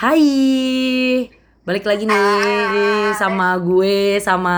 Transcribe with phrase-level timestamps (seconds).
[0.00, 1.28] Hai,
[1.68, 4.56] balik lagi nih sama gue sama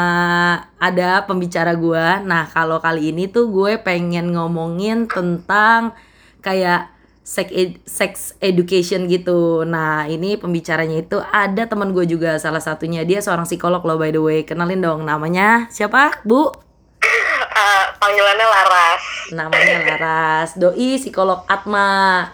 [0.79, 2.07] ada pembicara gue.
[2.23, 5.99] Nah kalau kali ini tuh gue pengen ngomongin tentang
[6.39, 6.95] kayak
[7.27, 9.67] sex, ed- sex education gitu.
[9.67, 14.15] Nah ini pembicaranya itu ada teman gue juga salah satunya dia seorang psikolog loh by
[14.15, 14.47] the way.
[14.47, 16.55] Kenalin dong namanya siapa Bu?
[17.03, 19.03] Eh, panggilannya Laras.
[19.35, 20.55] Namanya Laras.
[20.55, 22.31] Doi psikolog Atma.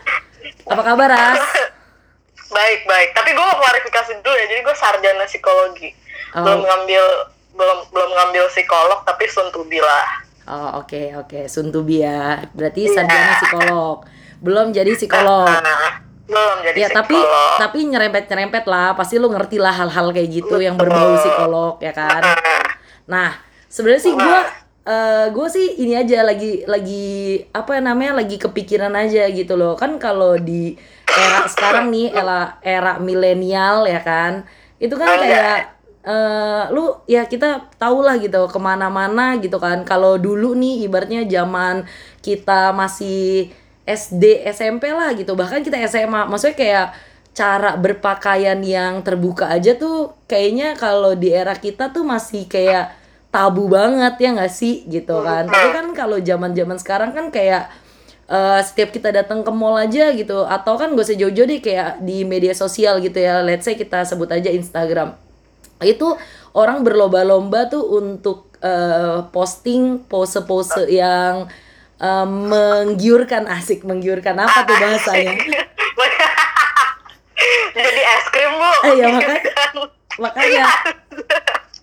[0.68, 1.40] Apa kabar Ras?
[2.49, 3.09] Baik baik.
[3.12, 4.47] Tapi gue mau klarifikasi dulu ya.
[4.48, 5.89] Jadi gue sarjana psikologi.
[6.37, 6.45] Oh.
[6.45, 7.05] Belum ngambil
[7.59, 10.06] belum belum ngambil psikolog tapi suntubi lah.
[10.48, 14.01] Oh oke oke Suntubi ya berarti sarjana psikolog
[14.41, 17.56] belum jadi psikolog Nah, belum jadi ya tapi psikolog.
[17.61, 21.92] tapi nyerempet nyerempet lah pasti lu ngerti lah hal-hal kayak gitu yang berbau psikolog ya
[21.92, 22.65] kan Nah,
[23.05, 23.28] nah
[23.69, 24.39] sebenarnya sih gue
[25.37, 30.41] gue sih ini aja lagi lagi apa namanya lagi kepikiran aja gitu loh kan kalau
[30.41, 30.80] di
[31.17, 34.45] era sekarang nih era era milenial ya kan.
[34.77, 35.59] Itu kan kayak
[36.09, 39.83] eh lu ya kita tau lah gitu ke mana-mana gitu kan.
[39.84, 41.84] Kalau dulu nih ibaratnya zaman
[42.20, 43.53] kita masih
[43.89, 45.33] SD SMP lah gitu.
[45.33, 46.87] Bahkan kita SMA maksudnya kayak
[47.33, 52.91] cara berpakaian yang terbuka aja tuh kayaknya kalau di era kita tuh masih kayak
[53.28, 54.84] tabu banget ya nggak sih?
[54.89, 55.48] Gitu kan.
[55.48, 57.69] Tapi kan kalau zaman zaman sekarang kan kayak
[58.29, 60.45] eh, setiap kita datang ke mall aja gitu.
[60.45, 63.41] Atau kan gak usah jauh-jauh deh kayak di media sosial gitu ya.
[63.41, 65.17] Let's say kita sebut aja Instagram.
[65.81, 66.15] Itu
[66.53, 71.49] orang berlomba-lomba tuh untuk eh, posting pose-pose yang
[71.97, 73.49] eh, menggiurkan.
[73.49, 74.37] Asik menggiurkan.
[74.37, 75.34] Apa tuh bahasanya?
[77.75, 78.71] Jadi es krim bu.
[78.83, 79.45] Eh, ya, makanya-
[80.19, 80.65] makanya.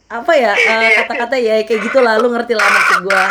[0.05, 0.51] Apa ya?
[0.53, 2.19] Eh, kata-kata ya kayak gitu lah.
[2.19, 3.23] Lu ngerti lah maksud gua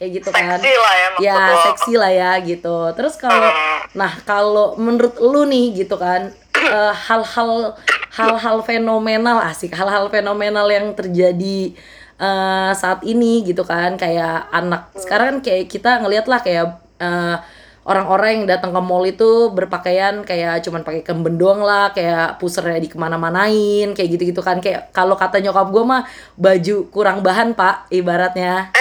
[0.00, 0.56] kayak gitu kan.
[0.56, 1.56] Seksi lah ya ya lo.
[1.68, 2.76] seksi lah ya gitu.
[2.96, 3.52] Terus kalau
[3.92, 7.76] nah kalau menurut lu nih gitu kan eh, hal-hal
[8.16, 11.76] hal-hal fenomenal asik hal-hal fenomenal yang terjadi
[12.16, 14.88] eh, saat ini gitu kan kayak anak.
[14.96, 17.36] Sekarang kan kayak kita ngeliat lah kayak eh,
[17.84, 22.80] orang-orang yang datang ke mall itu berpakaian kayak cuman pakai kemben doang lah kayak pusernya
[22.80, 24.64] di ke mana-manain kayak gitu-gitu kan.
[24.64, 26.08] Kayak kalau kata nyokap gue mah
[26.40, 28.72] baju kurang bahan pak ibaratnya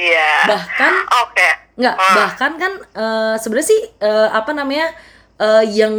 [0.00, 0.32] Iya.
[0.46, 1.48] bahkan Oke.
[1.76, 2.14] Nggak, Ah.
[2.14, 4.88] bahkan kan eh, sebenarnya sih eh, apa namanya
[5.36, 5.94] eh, yang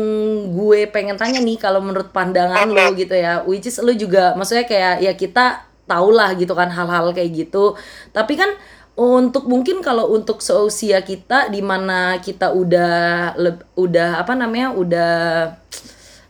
[0.51, 4.63] gue pengen tanya nih kalau menurut pandangan lo gitu ya, which is lo juga maksudnya
[4.63, 5.45] kayak ya kita
[5.83, 7.73] tau lah gitu kan hal-hal kayak gitu.
[8.09, 8.53] Tapi kan
[8.93, 12.93] untuk mungkin kalau untuk seusia kita di mana kita udah
[13.35, 15.13] leb- udah apa namanya udah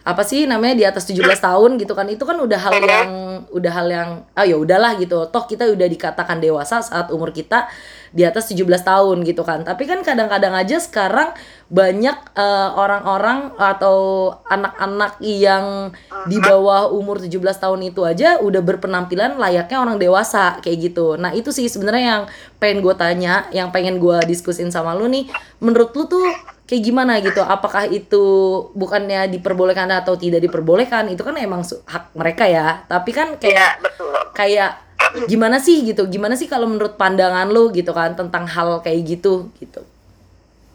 [0.02, 2.10] apa sih namanya di atas 17 tahun gitu kan.
[2.10, 3.12] Itu kan udah hal yang
[3.54, 5.30] udah hal yang oh ya udahlah gitu.
[5.30, 7.70] Toh kita udah dikatakan dewasa saat umur kita
[8.12, 9.64] di atas 17 tahun gitu kan.
[9.64, 11.32] Tapi kan kadang-kadang aja sekarang
[11.72, 15.96] banyak eh, orang-orang atau anak-anak yang
[16.28, 21.16] di bawah umur 17 tahun itu aja udah berpenampilan layaknya orang dewasa kayak gitu.
[21.16, 22.24] Nah itu sih sebenarnya yang
[22.60, 25.30] pengen gue tanya yang pengen gue diskusin sama lu nih.
[25.64, 26.26] Menurut lu tuh
[26.72, 28.24] kayak gimana gitu apakah itu
[28.72, 34.08] bukannya diperbolehkan atau tidak diperbolehkan itu kan emang hak mereka ya tapi kan kayak betul.
[34.32, 34.80] kayak
[35.28, 39.52] gimana sih gitu gimana sih kalau menurut pandangan lu gitu kan tentang hal kayak gitu
[39.60, 39.84] gitu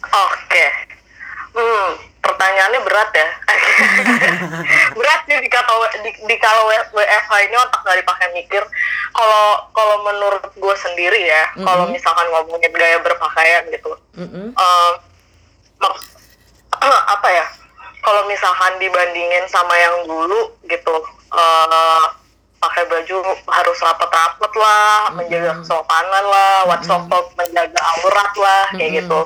[0.06, 0.64] Oke.
[1.56, 1.88] Hmm,
[2.20, 3.28] pertanyaannya berat ya.
[4.98, 5.72] berat nih di kata
[6.04, 8.62] di, di kalau WFH ini otak nggak dipakai mikir.
[9.10, 15.05] Kalau kalau menurut gue sendiri ya, kalau misalkan ngomongin gaya berpakaian gitu, eh, mak-
[17.14, 17.46] apa ya?
[18.00, 20.94] Kalau misalkan dibandingin sama yang dulu gitu,
[21.34, 22.04] eh,
[22.56, 23.16] pakai baju
[23.46, 29.20] harus rapat-rapat lah, menjaga kesopanan lah, so called menjaga aurat lah, kayak gitu.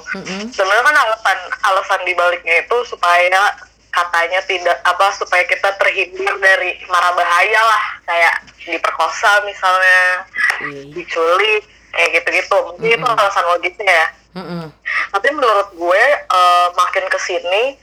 [0.50, 3.54] Sebenarnya kan alasan alasan dibaliknya itu supaya
[3.90, 10.24] katanya tidak apa supaya kita terhindar dari mara bahaya lah kayak diperkosa misalnya,
[10.60, 10.82] Iya.
[10.94, 12.58] diculik kayak gitu-gitu.
[12.70, 14.70] Mungkin itu alasan logisnya ya Mm-mm.
[15.10, 17.74] tapi menurut gue eh, makin ke sini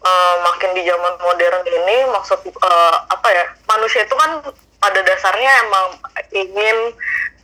[0.00, 4.40] eh, makin di zaman modern ini maksud eh, apa ya manusia itu kan
[4.80, 5.86] pada dasarnya emang
[6.32, 6.78] ingin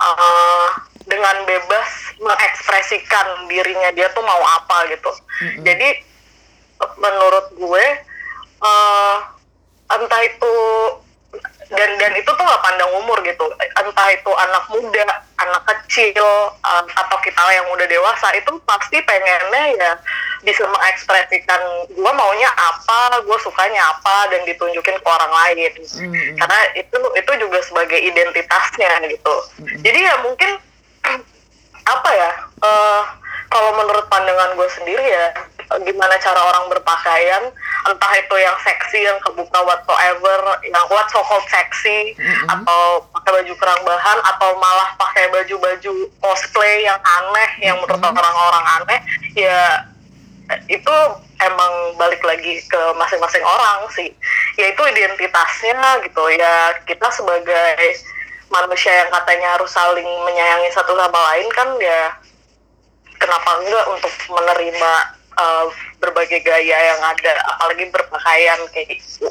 [0.00, 0.68] eh,
[1.08, 1.88] dengan bebas
[2.20, 5.12] mengekspresikan dirinya dia tuh mau apa gitu
[5.60, 5.88] jadi
[6.80, 7.86] eh, menurut gue
[8.64, 9.16] eh,
[9.88, 10.54] entah itu
[11.68, 13.44] dan dan itu tuh nggak pandang umur gitu.
[13.76, 15.04] Entah itu anak muda
[15.38, 16.24] anak kecil
[16.64, 19.92] uh, atau kita yang udah dewasa itu pasti pengennya ya
[20.42, 21.60] bisa mengekspresikan
[21.90, 25.56] gue maunya apa gue sukanya apa dan ditunjukin ke orang lain.
[25.76, 26.36] Mm-mm.
[26.38, 29.34] karena itu itu juga sebagai identitasnya gitu.
[29.82, 30.50] Jadi ya mungkin
[31.94, 32.30] apa ya
[32.64, 33.02] eh,
[33.48, 35.26] kalau menurut pandangan gue sendiri ya
[35.74, 37.42] eh, gimana cara orang berpakaian
[37.86, 42.46] entah itu yang seksi yang kebuka whatsoever yang what so called seksi Mm-mm.
[42.50, 48.64] atau pakai baju kerang bahan atau malah pakai baju-baju cosplay yang aneh yang menurut orang-orang
[48.82, 49.00] aneh
[49.38, 49.86] ya
[50.66, 50.96] itu
[51.38, 54.10] emang balik lagi ke masing-masing orang sih.
[54.56, 56.24] Yaitu identitasnya gitu.
[56.34, 58.00] Ya kita sebagai
[58.48, 62.16] manusia yang katanya harus saling menyayangi satu sama lain kan ya
[63.20, 64.92] kenapa enggak untuk menerima
[65.38, 65.66] uh,
[66.02, 69.30] berbagai gaya yang ada apalagi berpakaian kayak gitu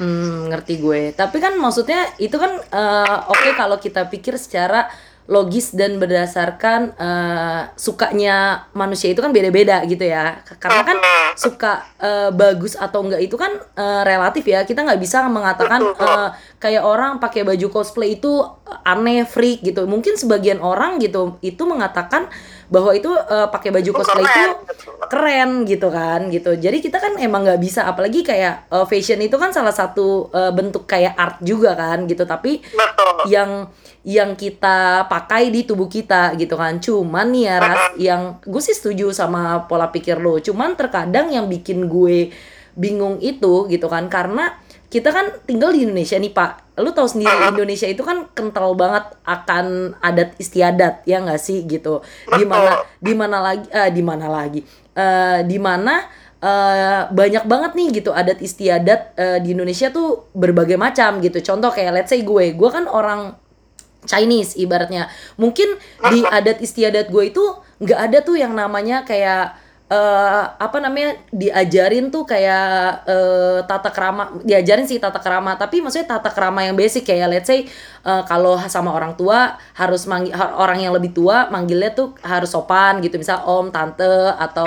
[0.00, 1.12] Hmm, ngerti gue.
[1.12, 4.88] Tapi kan maksudnya itu kan eh, oke kalau kita pikir secara
[5.30, 10.40] logis dan berdasarkan eh, sukanya manusia itu kan beda-beda gitu ya.
[10.58, 10.98] Karena kan
[11.36, 14.64] suka eh, bagus atau enggak itu kan eh, relatif ya.
[14.64, 18.42] Kita nggak bisa mengatakan eh, kayak orang pakai baju cosplay itu
[18.88, 19.84] aneh, freak gitu.
[19.84, 22.32] Mungkin sebagian orang gitu itu mengatakan
[22.72, 24.90] bahwa itu eh, pakai baju cosplay itu keren gitu.
[25.12, 26.50] keren gitu kan gitu.
[26.56, 30.48] Jadi kita kan emang nggak bisa apalagi kayak uh, fashion itu kan salah satu uh,
[30.56, 32.24] bentuk kayak art juga kan gitu.
[32.24, 33.28] Tapi betul.
[33.28, 33.68] yang
[34.08, 36.80] yang kita pakai di tubuh kita gitu kan.
[36.80, 40.40] Cuman nih ya ras yang gue sih setuju sama pola pikir lo.
[40.40, 42.32] Cuman terkadang yang bikin gue
[42.72, 44.08] bingung itu gitu kan.
[44.08, 44.56] Karena
[44.92, 46.76] kita kan tinggal di Indonesia nih Pak.
[46.84, 51.64] Lu tahu sendiri Indonesia itu kan kental banget akan adat istiadat ya nggak sih?
[51.64, 52.04] Gitu.
[52.28, 54.60] Di mana di mana lagi eh, di mana lagi?
[54.92, 56.04] Eh, di mana
[56.44, 61.40] eh, banyak banget nih gitu adat istiadat eh, di Indonesia tuh berbagai macam gitu.
[61.40, 62.52] Contoh kayak let's say gue.
[62.52, 63.32] Gue kan orang
[64.04, 65.08] Chinese ibaratnya.
[65.40, 65.80] Mungkin
[66.12, 67.44] di adat istiadat gue itu
[67.80, 69.56] nggak ada tuh yang namanya kayak
[69.92, 76.16] eh apa namanya diajarin tuh kayak eh, tata kerama diajarin sih tata kerama tapi maksudnya
[76.16, 77.68] tata kerama yang basic kayak let's say
[78.08, 83.04] eh, kalau sama orang tua harus manggil orang yang lebih tua manggilnya tuh harus sopan
[83.04, 84.64] gitu misal om tante atau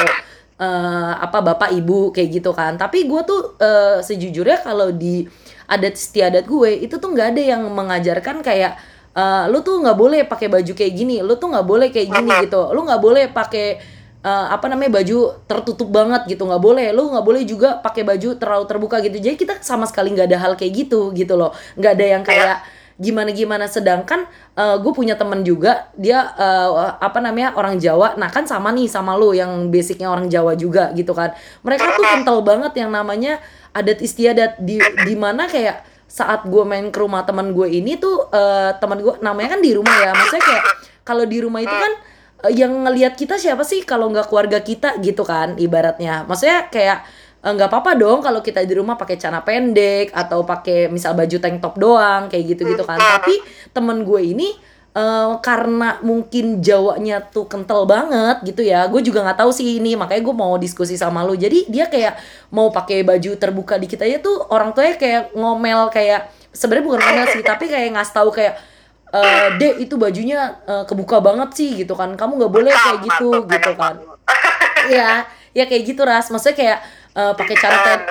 [0.59, 2.77] eh, apa bapak ibu kayak gitu kan.
[2.79, 5.27] Tapi gue tuh eh, sejujurnya kalau di
[5.65, 8.77] adat istiadat gue itu tuh nggak ada yang mengajarkan kayak
[9.15, 12.31] eh, lu tuh nggak boleh pakai baju kayak gini lu tuh nggak boleh kayak gini
[12.47, 12.61] gitu.
[12.71, 13.94] Lu nggak boleh pakai
[14.25, 16.49] eh, apa namanya baju tertutup banget gitu.
[16.49, 16.89] Nggak boleh.
[16.89, 19.21] Lu nggak boleh juga pakai baju terlalu terbuka gitu.
[19.21, 21.53] Jadi kita sama sekali nggak ada hal kayak gitu gitu loh.
[21.77, 22.57] Nggak ada yang kayak
[22.95, 24.23] gimana gimana sedangkan
[24.55, 26.69] gue punya temen juga dia eh,
[27.03, 28.15] apa namanya orang Jawa.
[28.15, 31.35] Nah kan sama nih sama lu yang basicnya orang Jawa juga gitu kan.
[31.61, 33.43] Mereka tuh kental banget yang namanya
[33.75, 34.63] adat istiadat.
[34.63, 39.03] Di di mana kayak saat gue main ke rumah teman gue ini tuh eh, teman
[39.03, 40.11] gue namanya kan di rumah ya.
[40.15, 40.63] Maksudnya kayak
[41.03, 42.14] kalau di rumah itu kan eh,
[42.51, 46.27] yang ngelihat kita siapa sih kalau nggak keluarga kita gitu kan ibaratnya.
[46.27, 47.07] Maksudnya kayak
[47.41, 51.37] eh, nggak apa-apa dong kalau kita di rumah pakai celana pendek atau pakai misal baju
[51.39, 52.99] tank top doang kayak gitu gitu kan.
[52.99, 53.39] Tapi
[53.71, 54.49] temen gue ini
[54.93, 59.95] eh, karena mungkin Jawanya tuh kental banget gitu ya gue juga nggak tahu sih ini
[59.95, 61.33] makanya gue mau diskusi sama lu.
[61.39, 62.19] Jadi dia kayak
[62.51, 67.25] mau pakai baju terbuka dikit aja tuh orang tuanya kayak ngomel kayak sebenarnya bukan ngomel
[67.31, 68.74] sih tapi kayak ngasih tahu kayak
[69.15, 73.47] eh dek itu bajunya eh, kebuka banget sih gitu kan kamu nggak boleh kayak gitu
[73.47, 73.95] gitu kan
[74.85, 76.29] Iya, ya kayak gitu ras.
[76.29, 76.79] Maksudnya kayak
[77.17, 77.55] eh, pakai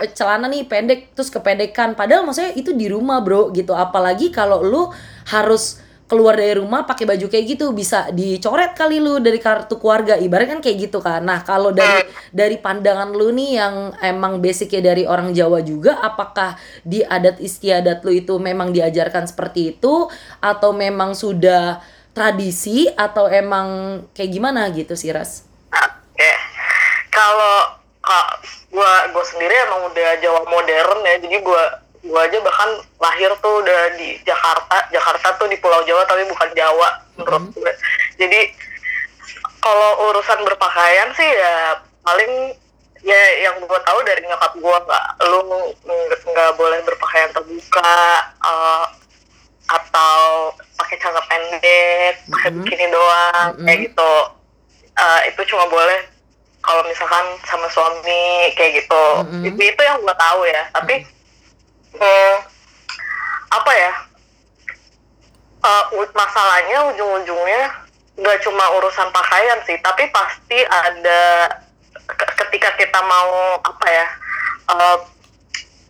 [0.03, 1.95] eh, celana nih pendek terus kependekan.
[1.95, 3.73] Padahal maksudnya itu di rumah bro gitu.
[3.73, 4.91] Apalagi kalau lu
[5.31, 10.21] harus keluar dari rumah pakai baju kayak gitu bisa dicoret kali lu dari kartu keluarga.
[10.21, 13.75] Ibarat kan kayak gitu kan nah kalau dari dari pandangan lu nih yang
[14.05, 19.77] emang basicnya dari orang Jawa juga apakah di adat istiadat lu itu memang diajarkan seperti
[19.77, 20.09] itu?
[20.41, 21.81] Atau memang sudah
[22.13, 22.87] tradisi?
[22.93, 25.45] Atau emang kayak gimana gitu sih Ras?
[25.73, 26.31] Oke.
[27.11, 28.29] Kalau kak
[28.69, 33.61] gua gua sendiri emang udah Jawa modern ya, jadi gua gua aja bahkan lahir tuh
[33.61, 34.77] udah di Jakarta.
[34.89, 37.73] Jakarta tuh di Pulau Jawa tapi bukan Jawa menurut gue.
[38.17, 38.41] Jadi
[39.59, 42.53] kalau urusan berpakaian sih ya paling
[43.01, 45.41] ya yang gua tahu dari nyokap gua nggak lu
[46.25, 47.97] nggak boleh berpakaian terbuka
[48.43, 48.85] eh,
[49.65, 52.57] atau pakai celana pendek, pakai Mhm.
[52.61, 53.85] bikini doang kayak Mhm.
[53.89, 54.13] gitu.
[54.95, 56.05] Eh, itu cuma boleh
[56.61, 59.05] kalau misalkan sama suami kayak gitu.
[59.25, 59.45] Mhm.
[59.49, 60.69] Itu, itu yang gua tahu ya.
[60.71, 61.05] Tapi
[61.97, 62.37] eh,
[63.51, 63.93] apa ya?
[65.61, 67.63] Eh, u- masalahnya ujung-ujungnya
[68.15, 71.51] nggak cuma urusan pakaian sih, tapi pasti ada
[72.07, 74.07] ke- ketika kita mau apa ya?
[74.65, 74.99] eh,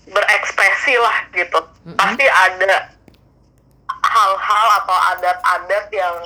[0.05, 1.61] berekspresi lah gitu.
[1.85, 1.95] Mhm.
[1.95, 2.91] Pasti ada
[4.05, 6.17] hal-hal atau adat-adat yang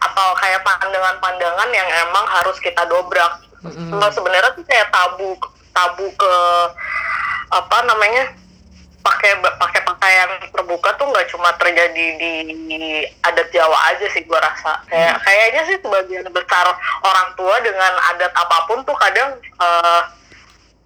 [0.00, 3.32] atau kayak pandangan-pandangan yang emang harus kita dobrak.
[3.92, 5.36] Nah, sebenarnya tuh kayak tabu
[5.70, 6.34] tabu ke
[7.50, 8.32] apa namanya
[9.20, 14.80] pakai pakai pakaian terbuka tuh nggak cuma terjadi di adat Jawa aja sih gua rasa.
[14.88, 16.64] Kayak kayaknya sih sebagian besar
[17.04, 20.00] orang tua dengan adat apa pun tuh kadang eh,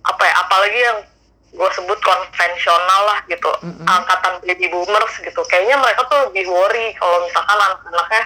[0.02, 0.98] apa ya apalagi yang
[1.54, 3.46] gue sebut konvensional lah gitu.
[3.62, 3.86] Mm-mm.
[3.86, 5.38] angkatan baby boomers gitu.
[5.46, 8.22] Kayaknya mereka tuh lebih worry kalau misalkan anak-anaknya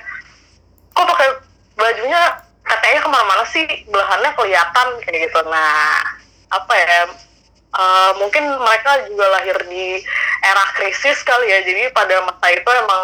[0.97, 1.29] kok pakai
[1.77, 2.23] bajunya?
[2.65, 5.41] Katanya ke mana-mana sih belahannya kelihatan kayak gitu.
[5.53, 6.01] Nah
[6.49, 7.13] apa ya
[7.75, 10.01] eh, mungkin mereka juga lahir di
[10.41, 13.03] era krisis kali ya jadi pada masa itu emang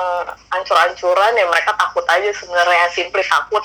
[0.55, 3.65] ancur-ancuran ya mereka takut aja sebenarnya simply takut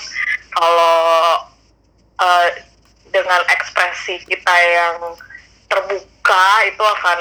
[0.51, 1.45] kalau
[2.19, 2.49] eh,
[3.09, 5.17] dengan ekspresi kita yang
[5.69, 7.19] terbuka itu akan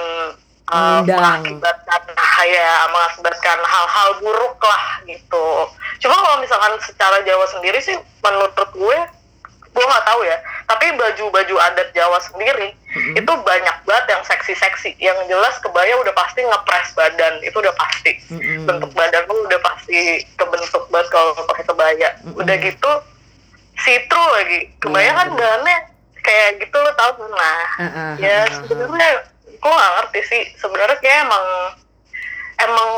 [0.68, 1.16] Mengundang.
[1.16, 2.02] mengakibatkan
[2.44, 5.46] ya mengakibatkan hal-hal buruk lah gitu.
[6.04, 8.98] Cuma kalau misalkan secara Jawa sendiri sih menurut gue
[9.78, 10.36] gue nggak tahu ya.
[10.66, 13.14] Tapi baju-baju adat Jawa sendiri Mm-mm.
[13.14, 14.98] itu banyak banget yang seksi-seksi.
[14.98, 18.18] Yang jelas kebaya udah pasti ngepres badan itu udah pasti.
[18.28, 18.66] Mm-mm.
[18.66, 19.96] Bentuk badan lu udah pasti
[20.34, 22.08] kebentuk banget kalau pakai kebaya.
[22.20, 22.36] Mm-mm.
[22.36, 22.90] Udah gitu
[23.78, 24.60] see-through lagi.
[24.78, 25.38] Kebaya Iya, kan bener.
[25.38, 25.76] bahannya
[26.18, 29.10] kayak gitu lo tau nah Ah, ah, ya sebenarnya
[29.48, 31.46] gue gak ngerti sih sebenarnya kayak emang
[32.58, 32.90] emang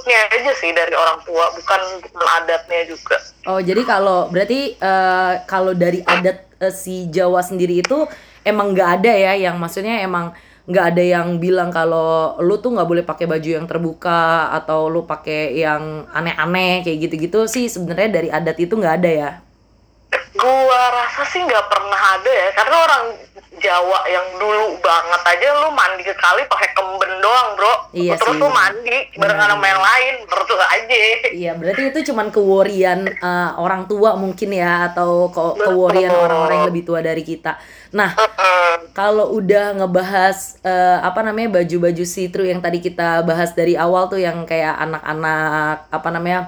[0.00, 5.32] takutnya aja sih dari orang tua bukan bukan adatnya juga Oh, jadi kalau berarti eh,
[5.44, 8.04] kalau dari adat eh, si Jawa sendiri itu
[8.44, 10.32] emang nggak ada ya yang maksudnya emang
[10.68, 15.08] nggak ada yang bilang kalau lu tuh nggak boleh pakai baju yang terbuka atau lu
[15.08, 19.30] pakai yang aneh-aneh kayak gitu-gitu sih sebenarnya dari adat itu nggak ada ya.
[20.36, 23.04] gua rasa sih nggak pernah ada ya karena orang
[23.60, 27.74] Jawa yang dulu banget aja lu mandi ke kali pakai kemben doang bro.
[27.92, 28.42] Iya terus sih.
[28.42, 31.00] lu mandi barengan sama yang lain menurut lu aja.
[31.30, 36.68] Iya, berarti itu cuman keworian eh, orang tua mungkin ya atau ke keworian orang-orang yang
[36.72, 37.60] lebih tua dari kita.
[37.92, 38.16] Nah,
[38.96, 44.22] kalau udah ngebahas eh, apa namanya baju-baju see-through yang tadi kita bahas dari awal tuh
[44.22, 46.40] yang kayak anak-anak apa namanya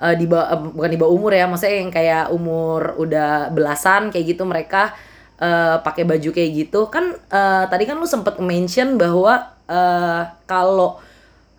[0.00, 4.32] eh, di bawah bukan di bawah umur ya, maksudnya yang kayak umur udah belasan kayak
[4.32, 4.96] gitu mereka
[5.40, 9.34] eh, pakai baju kayak gitu kan eh, tadi kan lu sempet mention bahwa
[9.66, 10.98] eh, kalau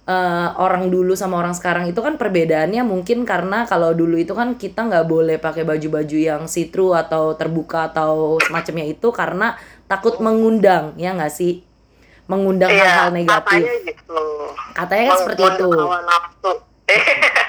[0.06, 4.54] eh, orang dulu sama orang sekarang itu kan perbedaannya mungkin karena kalau dulu itu kan
[4.56, 10.94] kita nggak boleh pakai baju-baju yang see-through atau terbuka atau semacamnya itu karena takut mengundang
[10.98, 11.62] ya nggak sih?
[12.26, 13.62] Mengundang Iya, hal-hal negatif.
[13.62, 14.22] katanya gitu.
[14.74, 15.70] Katanya kan seperti itu.
[15.70, 16.52] Mengundang hawa nafsu.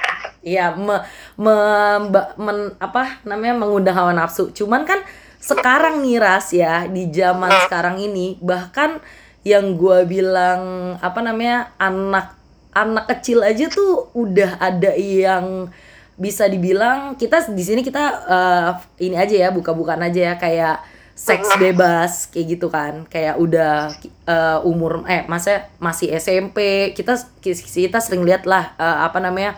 [0.46, 1.02] Iya, me,
[1.34, 4.54] me- men- apa namanya mengundang hawa nafsu.
[4.54, 5.02] Cuman kan
[5.46, 8.98] sekarang nih Ras ya di zaman sekarang ini bahkan
[9.46, 12.34] yang gua bilang apa namanya anak
[12.74, 15.70] anak kecil aja tuh udah ada yang
[16.18, 18.70] bisa dibilang kita di sini kita eh,
[19.06, 20.76] ini aja ya buka-bukaan aja ya kayak
[21.16, 23.06] seks bebas kayak gitu kan.
[23.06, 23.94] Kayak udah
[24.26, 29.54] eh, umur eh masa masih SMP kita kita sering lihat lah eh, apa namanya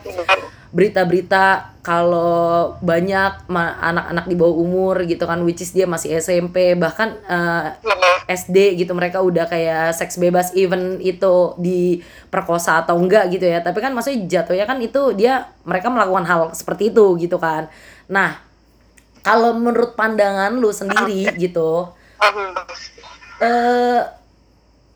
[0.68, 3.48] berita-berita kalau banyak
[3.80, 7.66] anak-anak di bawah umur gitu kan which is dia masih SMP bahkan eh,
[8.28, 13.64] SD gitu mereka udah kayak seks bebas even itu diperkosa atau enggak gitu ya.
[13.64, 17.72] Tapi kan maksudnya jatuhnya kan itu dia mereka melakukan hal seperti itu gitu kan.
[18.12, 18.36] Nah
[19.24, 21.88] kalau menurut pandangan lu sendiri gitu
[23.38, 24.00] eh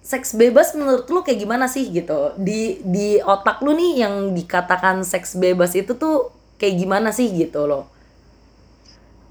[0.02, 2.34] seks bebas menurut lu kayak gimana sih gitu?
[2.36, 7.64] Di di otak lu nih yang dikatakan seks bebas itu tuh kayak gimana sih gitu
[7.64, 7.86] loh?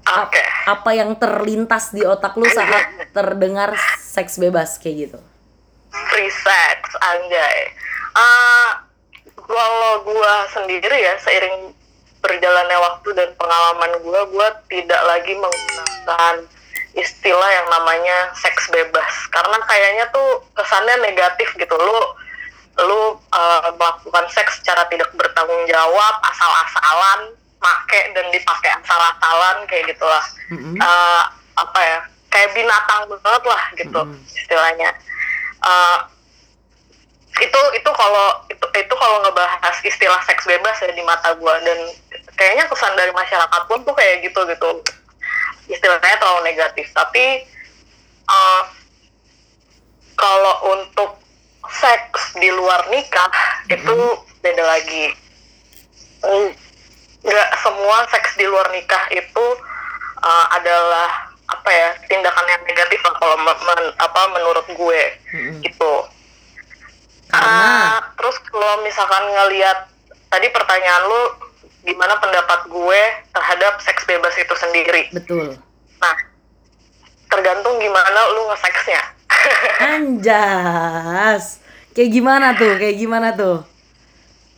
[0.02, 0.42] Oke.
[0.66, 5.18] apa yang terlintas di otak lu saat terdengar seks bebas kayak gitu?
[6.10, 7.58] Free sex anjay.
[8.12, 8.70] Eh,
[9.38, 11.70] kalau gua sendiri ya seiring
[12.18, 16.34] berjalannya waktu dan pengalaman gua gua tidak lagi menggunakan
[16.92, 19.12] istilah yang namanya seks bebas.
[19.32, 21.74] Karena kayaknya tuh kesannya negatif gitu.
[21.76, 21.98] Lu
[22.72, 30.24] lu eh, melakukan seks secara tidak bertanggung jawab asal-asalan make dan dipakai asal-asalan kayak gitulah.
[30.48, 30.76] Mm-mm.
[30.80, 31.98] eh, apa ya
[32.32, 34.16] kayak binatang banget lah gitu Mm.
[34.24, 34.90] istilahnya.
[35.62, 35.98] Eh,
[37.40, 41.56] itu itu kalau itu itu kalau ngebahas istilah seks bebas ya di mata gua.
[41.64, 41.76] Dan
[42.36, 44.70] kayaknya kesan dari masyarakat pun tuh kayak gitu gitu
[45.72, 47.48] istilahnya terlalu negatif tapi
[48.28, 48.62] eh,
[50.14, 51.16] kalau untuk
[51.72, 53.32] seks di luar nikah
[53.66, 53.96] itu
[54.44, 55.16] beda lagi
[57.22, 59.46] nggak semua seks di luar nikah itu
[60.22, 65.02] uh, adalah apa ya tindakan yang negatif lah kalau men- apa menurut gue
[65.34, 65.60] Mm-mm.
[65.62, 65.94] gitu.
[67.30, 67.64] Karena
[67.96, 69.88] Ah, terus kalau misalkan ngelihat
[70.28, 71.22] tadi pertanyaan lu
[71.82, 75.10] gimana pendapat gue terhadap seks bebas itu sendiri.
[75.10, 75.58] betul.
[75.98, 76.16] Nah,
[77.28, 79.02] tergantung gimana lu nge-seksnya.
[79.98, 81.58] Anjas.
[81.92, 83.66] kayak gimana tuh kayak gimana tuh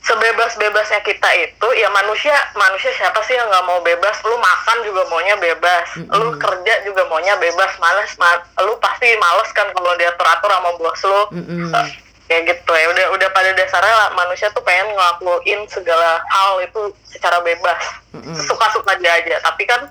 [0.04, 5.08] sebebas-bebasnya kita itu ya manusia manusia siapa sih yang nggak mau bebas lu makan juga
[5.08, 6.12] maunya bebas Mm-mm.
[6.12, 10.70] lu kerja juga maunya bebas males ma- lu pasti males kan kalau diatur atur sama
[10.76, 11.72] bos lu Mm-mm.
[11.72, 11.88] Eh,
[12.34, 12.90] kayak gitu ya.
[12.90, 17.78] Udah udah pada dasarnya lah, manusia tuh pengen ngelakuin segala hal itu secara bebas.
[18.10, 18.34] Mm-mm.
[18.42, 19.38] suka-suka dia aja.
[19.46, 19.86] Tapi kan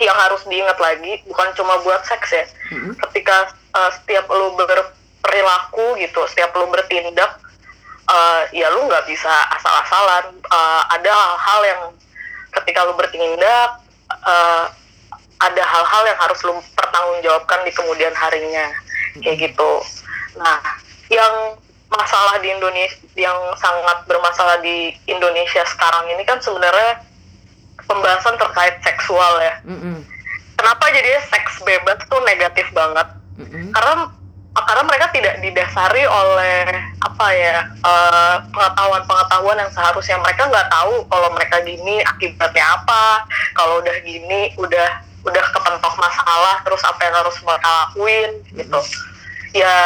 [0.00, 2.44] yang harus diingat lagi bukan cuma buat seks ya.
[2.72, 2.96] Mm-mm.
[2.96, 7.36] ketika uh, setiap lu berperilaku gitu setiap lu bertindak
[8.08, 10.32] uh, ya lu nggak bisa asal-asalan.
[10.48, 11.82] Uh, ada hal-hal yang
[12.56, 13.76] ketika lu bertindak
[14.24, 14.72] uh,
[15.42, 18.72] ada hal-hal yang harus lu pertanggungjawabkan di kemudian harinya.
[19.20, 19.72] Kayak gitu.
[20.40, 20.56] Nah
[21.12, 21.60] yang
[21.92, 27.04] masalah di Indonesia yang sangat bermasalah di Indonesia sekarang ini kan sebenarnya
[27.84, 29.54] pembahasan terkait seksual ya.
[29.68, 30.00] Mm-mm.
[30.56, 33.12] kenapa jadinya seks bebas tuh negatif banget?
[33.36, 33.76] Mm-mm.
[33.76, 34.08] karena
[34.52, 36.68] karena mereka tidak didasari oleh
[37.00, 40.20] apa ya eh, pengetahuan-pengetahuan yang seharusnya.
[40.20, 43.24] Mereka nggak tahu kalau mereka gini akibatnya apa
[43.56, 44.88] kalau udah gini udah
[45.24, 48.80] udah kepentok masalah terus apa yang harus mereka lakuin gitu.
[49.56, 49.76] Ya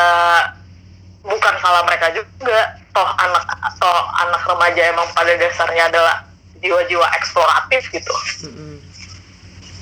[1.27, 2.79] bukan salah mereka juga.
[2.95, 3.45] Toh anak
[3.77, 6.25] toh anak remaja emang pada dasarnya adalah
[6.63, 8.15] jiwa-jiwa eksploratif gitu.
[8.49, 8.81] Mm-mm.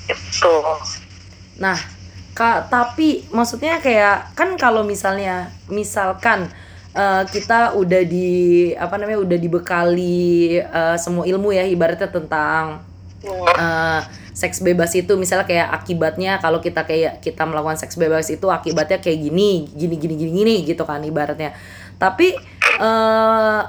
[0.05, 0.55] itu
[1.63, 1.79] Nah,
[2.35, 6.51] Kak, tapi maksudnya kayak kan kalau misalnya misalkan
[6.91, 8.31] eh, kita udah di
[8.75, 12.83] apa namanya udah dibekali eh, semua ilmu ya ibaratnya tentang
[13.55, 14.01] eh,
[14.35, 18.99] seks bebas itu misalnya kayak akibatnya kalau kita kayak kita melakukan seks bebas itu akibatnya
[18.99, 21.55] kayak gini, gini gini gini gini gitu kan ibaratnya.
[22.03, 22.35] Tapi
[22.83, 23.63] eh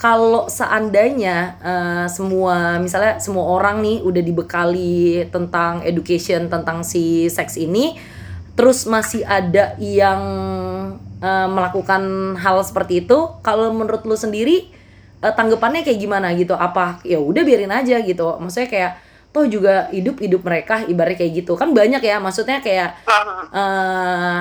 [0.00, 7.60] kalau seandainya eh, semua misalnya semua orang nih udah dibekali tentang education tentang si seks
[7.60, 8.00] ini
[8.56, 10.22] terus masih ada yang
[11.20, 14.72] eh, melakukan hal seperti itu kalau menurut lu sendiri
[15.20, 18.92] eh, tanggapannya kayak gimana gitu apa ya udah biarin aja gitu maksudnya kayak
[19.30, 21.52] toh juga hidup hidup mereka ibaratnya kayak gitu.
[21.54, 22.98] Kan banyak ya maksudnya kayak
[23.50, 24.40] eh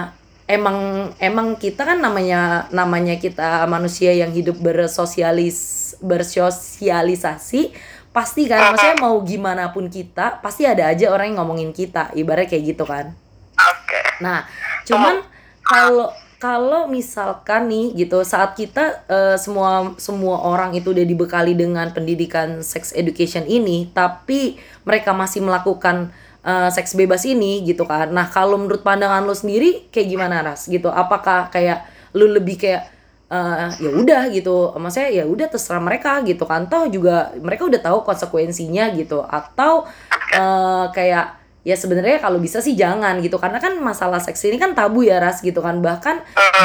[0.50, 7.70] emang emang kita kan namanya namanya kita manusia yang hidup bersosialis bersosialisasi
[8.10, 12.50] pasti kan maksudnya mau gimana pun kita pasti ada aja orang yang ngomongin kita ibaratnya
[12.50, 13.14] kayak gitu kan.
[13.54, 14.02] Oke.
[14.26, 14.50] Nah,
[14.90, 15.22] cuman
[15.62, 16.10] kalau
[16.40, 22.64] kalau misalkan nih gitu saat kita eh, semua semua orang itu udah dibekali dengan pendidikan
[22.64, 24.56] sex education ini, tapi
[24.88, 26.16] mereka masih melakukan
[26.48, 28.16] eh, seks bebas ini gitu kan.
[28.16, 30.88] Nah, kalau menurut pandangan lo sendiri kayak gimana Ras gitu?
[30.88, 31.84] Apakah kayak
[32.16, 32.88] lu lebih kayak
[33.28, 36.72] eh, ya udah gitu, maksudnya ya udah terserah mereka gitu kan.
[36.72, 39.84] Toh juga mereka udah tahu konsekuensinya gitu atau
[40.32, 44.72] eh, kayak ya sebenarnya kalau bisa sih jangan gitu karena kan masalah seks ini kan
[44.72, 45.84] tabu ya ras gitu kan.
[45.84, 46.16] Bahkan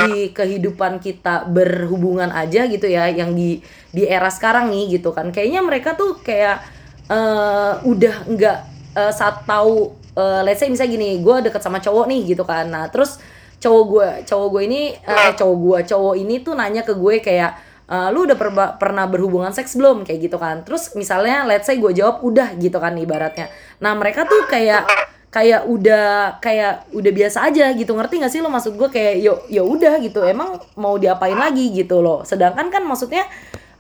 [0.07, 3.59] di kehidupan kita berhubungan aja gitu ya yang di
[3.91, 5.35] di era sekarang nih gitu kan.
[5.35, 6.63] Kayaknya mereka tuh kayak
[7.11, 8.59] eh, udah nggak
[8.95, 12.71] eh, saat tahu eh, let's say misalnya gini gue deket sama cowok nih gitu kan.
[12.71, 13.19] Nah terus
[13.59, 17.74] cowok gue cowok gue ini eh, cowok gue cowok ini tuh nanya ke gue kayak
[17.85, 20.09] "Eh, lu udah perba- pernah berhubungan seks belum?
[20.09, 20.65] Kayak gitu kan.
[20.65, 23.53] Terus misalnya let's say gue jawab udah gitu kan ibaratnya.
[23.85, 24.89] Nah mereka tuh kayak
[25.29, 27.93] kayak udah kayak udah biasa aja gitu.
[27.93, 30.25] Ngerti gak sih lo maksud gue kayak yo ya udah gitu.
[30.25, 31.75] Emang mau diapain lagi?
[31.77, 32.25] gitu loh.
[32.25, 33.29] Sedangkan kan maksudnya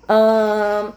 [0.05, 0.93] em,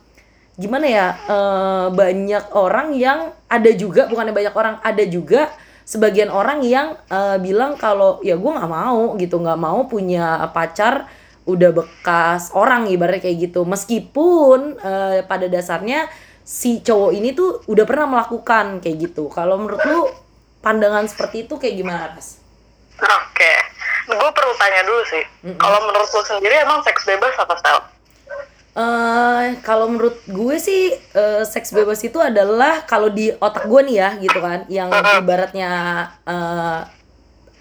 [0.60, 5.48] gimana ya eh, banyak orang yang ada juga bukannya banyak orang ada juga
[5.88, 9.40] sebagian orang yang eh, bilang kalau ya gue nggak mau gitu.
[9.40, 11.08] Nggak mau punya pacar
[11.48, 16.12] udah bekas orang ibaratnya kayak gitu meskipun eh, pada dasarnya
[16.44, 20.02] si cowok ini tuh udah pernah melakukan kayak gitu kalau menurut lu
[20.62, 22.44] pandangan seperti itu kayak gimana Ras?
[22.98, 23.54] Oke,
[24.10, 25.24] gue perlu tanya dulu sih.
[25.56, 27.78] Kalau menurut lo sendiri emang seks bebas apa sel?
[28.78, 33.96] Eh kalau menurut gue sih eh, seks bebas itu adalah kalau di otak gue nih
[33.98, 35.72] ya gitu kan yang ibaratnya
[36.26, 36.80] eh,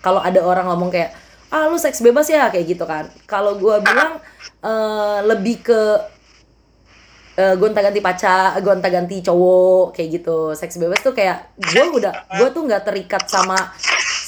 [0.00, 1.16] kalau ada orang ngomong kayak
[1.56, 3.08] ah lu seks bebas ya kayak gitu kan.
[3.24, 4.20] Kalau gue bilang
[4.60, 5.80] eh, lebih ke
[7.40, 10.52] eh, gonta-ganti pacar, gonta-ganti cowok kayak gitu.
[10.52, 13.56] Seks bebas tuh kayak gue udah gue tuh nggak terikat sama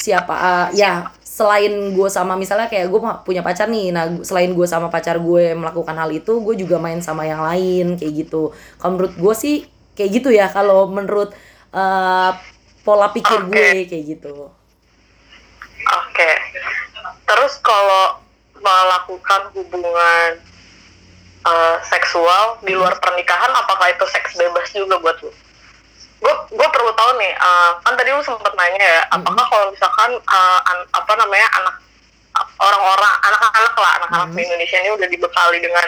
[0.00, 3.92] siapa ah, ya selain gue sama misalnya kayak gue punya pacar nih.
[3.92, 8.00] Nah selain gue sama pacar gue melakukan hal itu gue juga main sama yang lain
[8.00, 8.56] kayak gitu.
[8.80, 9.56] Kalau menurut gue sih
[9.92, 10.48] kayak gitu ya.
[10.48, 11.36] Kalau menurut
[11.76, 12.30] eh,
[12.82, 14.48] pola pikir gue kayak gitu.
[15.88, 16.30] Oke.
[17.28, 18.24] Terus kalau
[18.58, 20.30] melakukan hubungan
[21.44, 25.30] eh, seksual di luar pernikahan, apakah itu seks bebas juga buat lu?
[26.18, 30.10] Gue gue perlu tahu nih, eh, kan tadi lu sempat nanya ya, apakah kalau misalkan
[30.18, 31.76] eh, an- apa namanya anak
[32.58, 35.86] orang-orang anak-anak lah, anak-anak di Indonesia ini udah dibekali dengan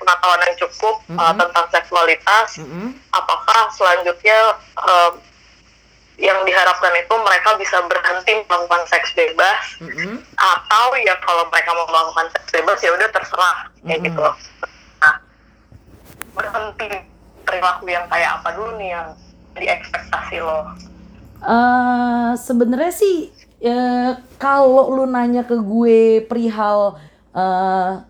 [0.00, 2.96] pengetahuan yang cukup uh, tentang seksualitas, Mm-mm.
[3.12, 5.20] apakah selanjutnya um,
[6.20, 10.20] yang diharapkan itu mereka bisa berhenti melakukan seks bebas Mm-mm.
[10.36, 14.06] atau ya kalau mereka mau melakukan seks bebas ya udah terserah kayak Mm-mm.
[14.12, 14.26] gitu.
[15.00, 15.16] Nah,
[16.36, 16.88] berhenti
[17.48, 19.08] perilaku yang kayak apa dulu nih yang
[19.56, 20.76] diekspektasi lo?
[21.40, 23.32] eh sebenarnya sih
[23.64, 27.00] eh, kalau lu nanya ke gue perihal
[27.32, 28.09] eh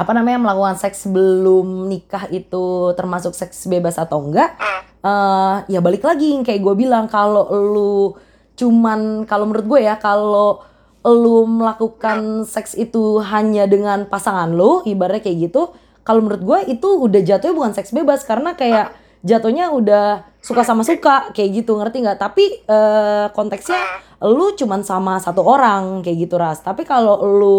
[0.00, 4.56] apa namanya melakukan seks sebelum nikah itu termasuk seks bebas atau enggak?
[5.04, 8.16] Eh ya balik lagi kayak gue bilang kalau lu
[8.56, 10.64] cuman kalau menurut gue ya kalau
[11.04, 15.72] lu melakukan seks itu hanya dengan pasangan lu ibaratnya kayak gitu
[16.04, 20.80] kalau menurut gue itu udah jatuhnya bukan seks bebas karena kayak jatuhnya udah suka sama
[20.80, 22.18] suka kayak gitu ngerti nggak?
[22.20, 23.80] Tapi eh, konteksnya
[24.24, 26.64] lu cuman sama satu orang kayak gitu ras.
[26.64, 27.58] Tapi kalau lu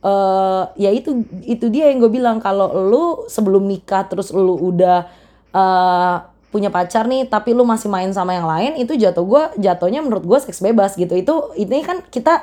[0.00, 5.04] eh ya itu itu dia yang gue bilang kalau lu sebelum nikah terus lu udah
[5.52, 6.16] eh
[6.50, 10.24] punya pacar nih tapi lu masih main sama yang lain itu jatuh gue jatuhnya menurut
[10.26, 11.14] gue seks bebas gitu.
[11.14, 12.42] Itu ini kan kita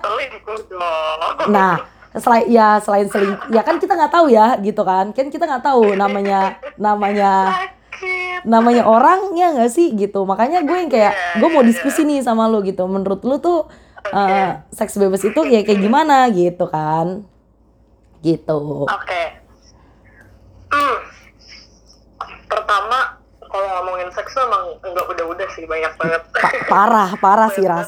[1.52, 1.82] nah
[2.16, 5.12] selain ya selain seling ya kan kita nggak tahu ya gitu kan.
[5.12, 7.58] Kan kita nggak tahu namanya namanya
[8.46, 10.24] namanya orang ya nggak sih gitu.
[10.24, 12.86] Makanya gue yang kayak Iya, gue mau iya, diskusi nih sama lu gitu.
[12.88, 13.68] Menurut lu tuh
[14.14, 17.28] eh, seks bebas itu ya kayak gimana gitu kan
[18.26, 19.24] gitu Oke.
[20.68, 20.98] Hmm.
[22.48, 26.22] Pertama, kalau ngomongin seks tuh emang enggak udah-udah sih banyak banget.
[26.36, 27.88] Pa- parah parah sih ras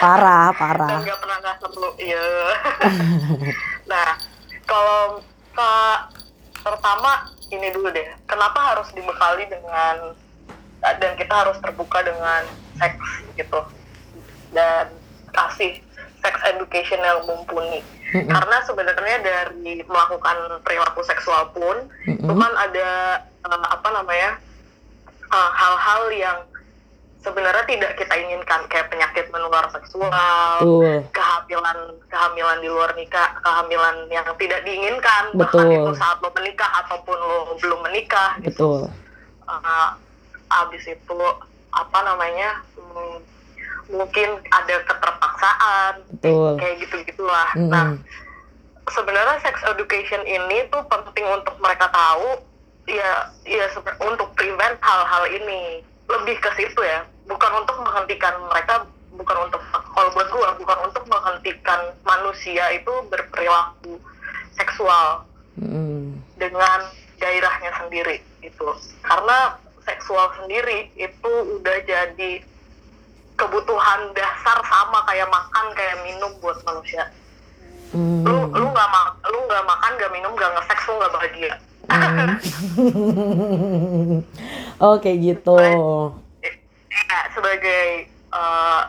[0.00, 2.26] parah parah Dan nggak pernah nggak seru, iya.
[3.92, 4.16] nah,
[4.64, 5.20] kalau
[5.52, 5.70] ke
[6.64, 8.08] pertama ini dulu deh.
[8.24, 10.16] Kenapa harus dibekali dengan
[10.84, 12.44] dan kita harus terbuka dengan
[12.76, 13.60] seks gitu
[14.52, 14.92] dan
[15.32, 15.80] kasih
[16.20, 17.80] sex education yang mumpuni.
[18.12, 18.28] Mm-mm.
[18.28, 22.36] Karena sebenarnya dari melakukan perilaku seksual pun itu Mm-mm.
[22.36, 22.88] kan ada
[23.22, 24.30] eh, apa namanya
[25.32, 26.38] eh, hal-hal yang
[27.24, 34.04] sebenarnya tidak kita inginkan kayak penyakit menular seksual, betul kehamilan kehamilan di luar nikah, kehamilan
[34.12, 35.88] yang tidak diinginkan bahkan Betul.
[35.88, 38.84] itu saat lo menikah ataupun lo belum menikah gitu.
[38.84, 39.04] betul
[39.44, 39.88] Eh,
[40.48, 41.20] abis itu
[41.68, 43.20] apa namanya hmm,
[43.92, 47.50] mungkin ada keterpaksaan betul kayak gitu gitulah.
[47.56, 47.70] Mm-mm.
[47.70, 47.86] Nah
[48.92, 52.44] sebenarnya sex education ini tuh penting untuk mereka tahu
[52.84, 53.64] ya ya
[54.04, 58.84] untuk prevent hal-hal ini lebih ke situ ya bukan untuk menghentikan mereka
[59.16, 63.96] bukan untuk kalau buat gua bukan untuk menghentikan manusia itu berperilaku
[64.60, 65.24] seksual
[65.56, 66.20] Mm-mm.
[66.36, 66.84] dengan
[67.16, 68.68] gairahnya sendiri itu
[69.00, 69.56] karena
[69.88, 72.44] seksual sendiri itu udah jadi
[73.34, 77.10] kebutuhan dasar sama kayak makan kayak minum buat manusia.
[77.94, 78.26] Mm.
[78.26, 81.54] lu lu nggak ma- lu nggak makan nggak minum nggak nge-sex lu nggak bahagia.
[84.94, 85.58] Oke gitu.
[86.90, 88.82] Ya, sebagai eh,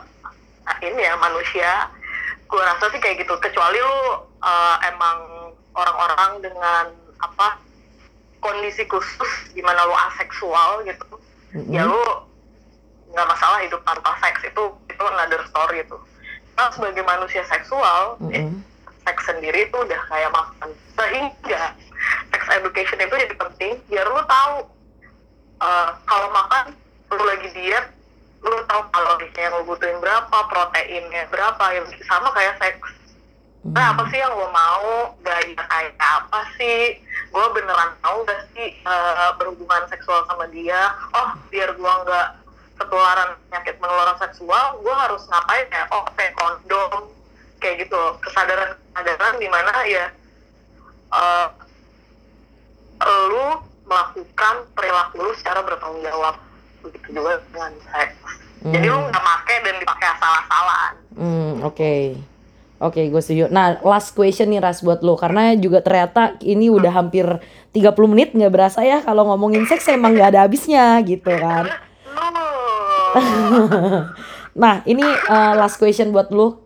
[0.82, 1.90] ini ya manusia
[2.46, 3.34] gue rasa sih kayak gitu.
[3.38, 3.98] Kecuali lu
[4.42, 5.18] eh, emang
[5.76, 6.84] orang-orang dengan
[7.22, 7.60] apa
[8.40, 11.06] kondisi khusus gimana lu aseksual gitu
[11.72, 11.92] ya Mm-mm.
[11.92, 12.02] lu
[13.16, 15.96] nggak masalah hidup tanpa seks itu itu another story itu.
[16.52, 18.60] Nah sebagai manusia seksual eh, Mm-mm.
[19.08, 20.68] seks sendiri itu udah kayak makan.
[21.00, 21.72] Sehingga
[22.28, 24.68] sex education itu jadi penting biar lu tahu
[25.64, 26.76] eh, kalau makan
[27.16, 27.88] lu lagi diet
[28.44, 32.92] lu tahu kalorinya yang lu butuhin berapa proteinnya berapa yang sama kayak seks.
[33.66, 35.16] Nah apa sih yang lo mau?
[35.24, 37.00] Gaya kayak apa sih?
[37.34, 40.92] Gue beneran mau gak sih eh, berhubungan seksual sama dia?
[41.16, 42.45] Oh biar gue nggak
[42.76, 47.08] ketularan penyakit menular seksual gue harus ngapain ya oh pakai kondom
[47.56, 48.20] kayak gitu loh.
[48.20, 50.06] kesadaran kesadaran di mana ya
[51.12, 51.46] eh,
[53.32, 53.46] lu
[53.86, 56.36] melakukan perilaku lu secara bertanggung jawab
[56.84, 58.16] begitu juga dengan seks
[58.66, 62.20] jadi lu nggak pakai dan dipakai asal-asalan Hmm, oke.
[62.76, 63.48] Oke, gue setuju.
[63.48, 67.24] Nah, last question nih Ras buat lo karena juga ternyata ini udah hampir
[67.72, 71.72] 30 menit nggak berasa ya kalau ngomongin seks emang nggak ada habisnya gitu kan.
[73.14, 73.20] Lu
[74.62, 76.64] Nah, ini eh, last question buat lo.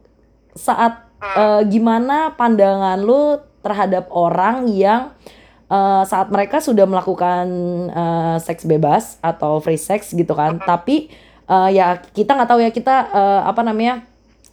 [0.55, 5.11] Saat eh, gimana pandangan lo terhadap orang yang
[5.67, 7.47] eh, saat mereka sudah melakukan
[7.91, 11.11] eh, seks bebas atau free sex gitu kan, tapi
[11.51, 14.07] eh, ya kita nggak tahu ya kita eh, apa namanya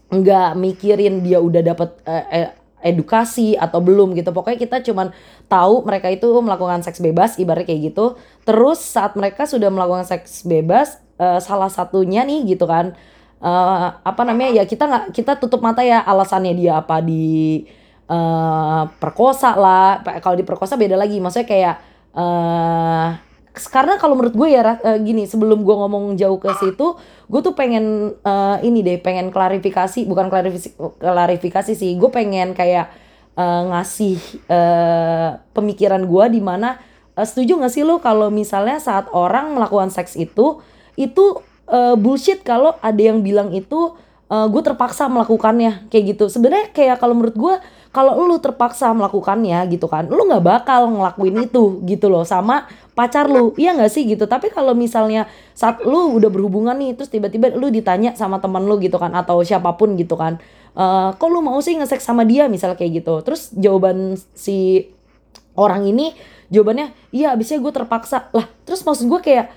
[0.10, 2.50] nggak mikirin dia udah dapet eh, eh,
[2.82, 4.30] edukasi atau belum gitu.
[4.34, 5.14] Pokoknya kita cuman
[5.50, 8.06] tahu mereka itu melakukan seks bebas ibaratnya kayak gitu.
[8.46, 12.94] Terus saat mereka sudah melakukan seks bebas eh, salah satunya nih gitu kan
[13.42, 17.66] eh, apa namanya ya kita nggak kita tutup mata ya alasannya dia apa di
[18.08, 20.00] eh perkosa lah.
[20.24, 21.20] Kalau diperkosa beda lagi.
[21.20, 21.76] Maksudnya kayak
[22.16, 23.27] eh
[23.66, 26.94] karena kalau menurut gue ya eh, gini sebelum gue ngomong jauh ke situ
[27.26, 32.94] gue tuh pengen eh, ini deh pengen klarifikasi bukan klarifikasi klarifikasi sih gue pengen kayak
[33.34, 36.78] eh, ngasih eh, pemikiran gue di mana
[37.18, 40.62] eh, setuju gak sih lo kalau misalnya saat orang melakukan seks itu
[40.94, 41.42] itu
[41.74, 46.28] eh, bullshit kalau ada yang bilang itu gue terpaksa melakukannya kayak gitu.
[46.28, 47.56] Sebenarnya kayak kalau menurut gue
[47.98, 53.26] kalau lu terpaksa melakukannya gitu kan lu nggak bakal ngelakuin itu gitu loh sama pacar
[53.26, 53.58] lu.
[53.58, 54.30] Iya nggak sih gitu?
[54.30, 55.26] Tapi kalau misalnya
[55.58, 59.42] saat lu udah berhubungan nih terus tiba-tiba lu ditanya sama teman lu gitu kan atau
[59.42, 60.38] siapa pun gitu kan
[60.78, 63.26] eh kok lu mau sih ngesek sama dia misal kayak gitu?
[63.26, 64.90] Terus jawaban si
[65.58, 66.14] orang ini
[66.54, 68.30] jawabannya iya abisnya gue terpaksa.
[68.30, 69.50] Lah terus maksud gue kayak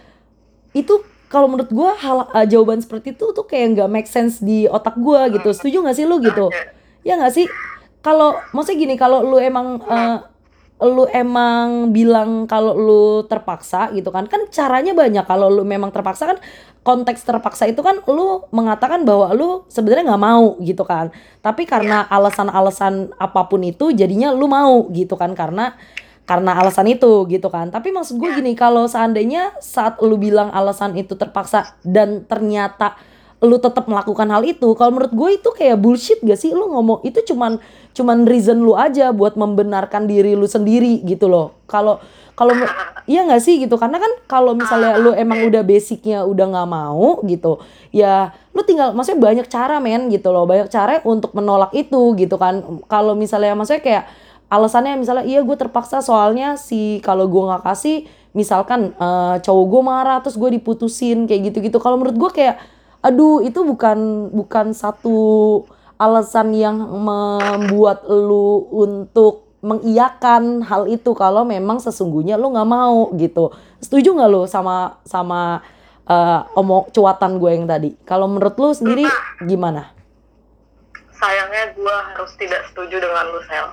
[0.72, 4.64] itu kalau menurut gue hal uh, jawaban seperti itu tuh kayak nggak make sense di
[4.64, 5.52] otak gue gitu.
[5.52, 6.48] Setuju nggak sih lu gitu?
[7.04, 7.44] Ya nggak sih
[8.00, 10.24] kalau maksudnya gini kalau lu emang uh,
[10.80, 15.24] lu emang bilang kalau lu terpaksa gitu kan kan caranya banyak.
[15.28, 16.38] Kalau lu memang terpaksa kan
[16.80, 21.12] konteks terpaksa itu kan lu mengatakan bahwa lu sebenarnya nggak mau gitu kan.
[21.44, 25.76] Tapi karena alasan-alasan apa pun itu jadinya lu mau gitu kan karena
[26.24, 27.68] karena alasan itu gitu kan.
[27.68, 32.96] Tapi maksud gue gini kalau seandainya saat lu bilang alasan itu terpaksa dan ternyata
[33.40, 36.52] lu tetap melakukan hal itu kalau menurut gue itu kayak bullshit gak sih?
[36.52, 37.56] Lu ngomong itu cuman
[37.96, 41.56] cuman reason lu aja buat membenarkan diri lu sendiri gitu loh.
[41.64, 41.98] Kalau
[42.36, 42.52] kalau
[43.08, 43.80] iya nggak sih gitu?
[43.80, 47.60] Karena kan kalau misalnya lu emang udah basicnya udah nggak mau gitu
[47.92, 50.44] ya lu tinggal maksudnya banyak cara men gitu loh.
[50.44, 52.60] Banyak cara untuk menolak itu gitu kan.
[52.92, 54.04] Kalau misalnya maksudnya kayak
[54.52, 58.04] alasannya misalnya iya gue terpaksa soalnya si kalau gue nggak kasih
[58.36, 61.80] misalkan eh, cowok gue marah terus gue diputusin kayak gitu-gitu.
[61.80, 62.56] Kalau menurut gue kayak
[63.00, 65.18] aduh itu bukan bukan satu
[66.00, 73.52] alasan yang membuat lu untuk mengiyakan hal itu kalau memang sesungguhnya lu nggak mau gitu
[73.80, 75.60] setuju nggak lu sama sama
[76.08, 79.04] eh, omong cuatan gue yang tadi kalau menurut lu sendiri
[79.44, 79.92] gimana
[81.12, 83.68] sayangnya gue harus tidak setuju dengan lu Sel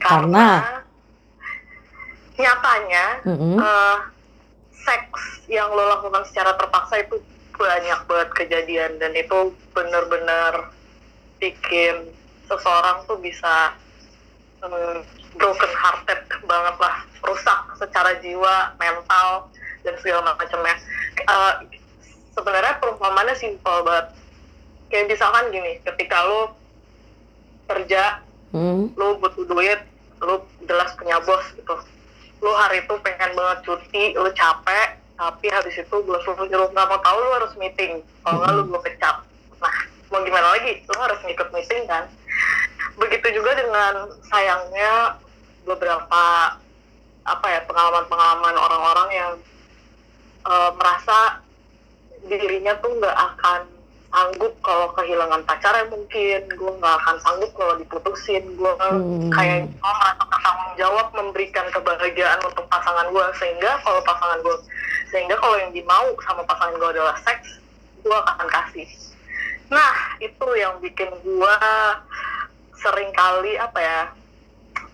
[0.00, 0.48] Karena?
[2.36, 3.56] nyatanya Mm-mm.
[3.60, 3.96] eh,
[4.72, 7.20] seks yang lo lakukan secara terpaksa itu
[7.56, 10.70] banyak banget kejadian dan itu bener-bener
[11.40, 12.12] bikin
[12.46, 13.74] seseorang tuh bisa
[14.62, 15.02] mm,
[15.36, 19.50] broken hearted banget lah rusak secara jiwa mental
[19.84, 20.76] dan segala macamnya.
[21.16, 21.54] Eh,
[22.32, 24.06] sebenarnya perumpamannya simpel banget.
[24.86, 26.54] Kayak misalkan gini ketika lo
[27.66, 28.22] kerja
[28.54, 28.88] Hmm.
[28.94, 29.80] lu butuh duit
[30.22, 31.76] lu jelas punya bos gitu.
[32.40, 36.86] Lu hari itu pengen banget cuti lu capek tapi habis itu bos lu nyuruh nggak
[36.88, 38.04] mau tahu lu harus meeting.
[38.22, 39.16] Kalau nggak lu gue pecat
[39.56, 39.76] nah
[40.12, 40.84] mau gimana lagi?
[40.84, 42.04] Lu harus ngikut meeting kan?
[43.00, 45.16] Begitu juga dengan sayangnya
[45.64, 46.22] beberapa
[47.26, 49.32] apa ya pengalaman-pengalaman orang-orang yang
[50.46, 51.42] eh, merasa
[52.26, 53.75] dirinya tuh nggak akan
[54.16, 56.40] sanggup kalau kehilangan pacarnya mungkin.
[56.56, 58.44] Gue nggak akan sanggup kalau diputusin.
[58.56, 59.28] Gue Hmm.
[59.28, 64.56] kayak gue merasa bertanggung jawab memberikan kebahagiaan untuk pasangan gue sehingga kalau pasangan gue
[65.12, 67.60] sehingga kalau yang dimau sama pasangan gue adalah seks
[68.00, 68.88] gue akan kasih.
[69.68, 71.56] Nah itu yang bikin gue
[72.80, 74.00] sering kali apa ya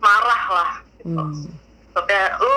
[0.03, 1.15] marah lah gitu.
[1.15, 1.47] Hmm.
[1.95, 2.57] Maksudnya lu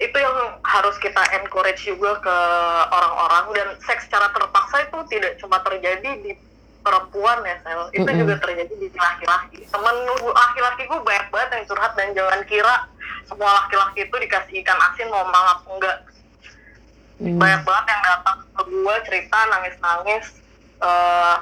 [0.00, 2.36] itu yang harus kita encourage juga ke
[2.88, 3.44] orang-orang.
[3.52, 6.32] Dan seks secara terpaksa itu tidak cuma terjadi di
[6.80, 7.92] perempuan ya Sel.
[7.92, 8.20] Itu Mm-mm.
[8.24, 9.60] juga terjadi di laki-laki.
[9.68, 12.74] Temen laki-laki gue banyak banget yang curhat dan jangan kira
[13.28, 15.98] semua laki-laki itu dikasih ikan asin mau mangap enggak.
[17.20, 17.36] Hmm.
[17.36, 20.24] banyak banget yang datang ke gue cerita nangis-nangis
[20.80, 21.36] eh,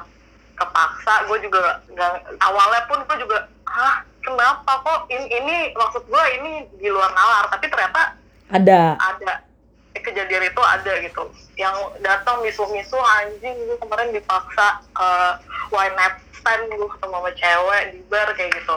[0.58, 1.30] kepaksa.
[1.30, 5.00] Gue juga nggak awalnya pun gue juga hah kenapa kok?
[5.06, 7.46] Ini, ini maksud gue ini di luar nalar.
[7.54, 8.17] Tapi ternyata
[8.52, 8.96] ada.
[8.96, 9.32] Ada.
[9.98, 11.24] Kejadian itu ada gitu.
[11.58, 15.32] Yang datang misuh-misuh anjing gue kemarin dipaksa eh
[15.74, 18.76] wine night stand gue ketemu sama cewek di bar kayak gitu.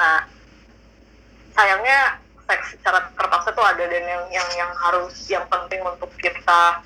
[0.00, 0.26] Nah
[1.54, 6.82] sayangnya seks secara terpaksa tuh ada dan yang yang yang harus yang penting untuk kita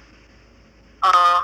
[1.01, 1.41] eh,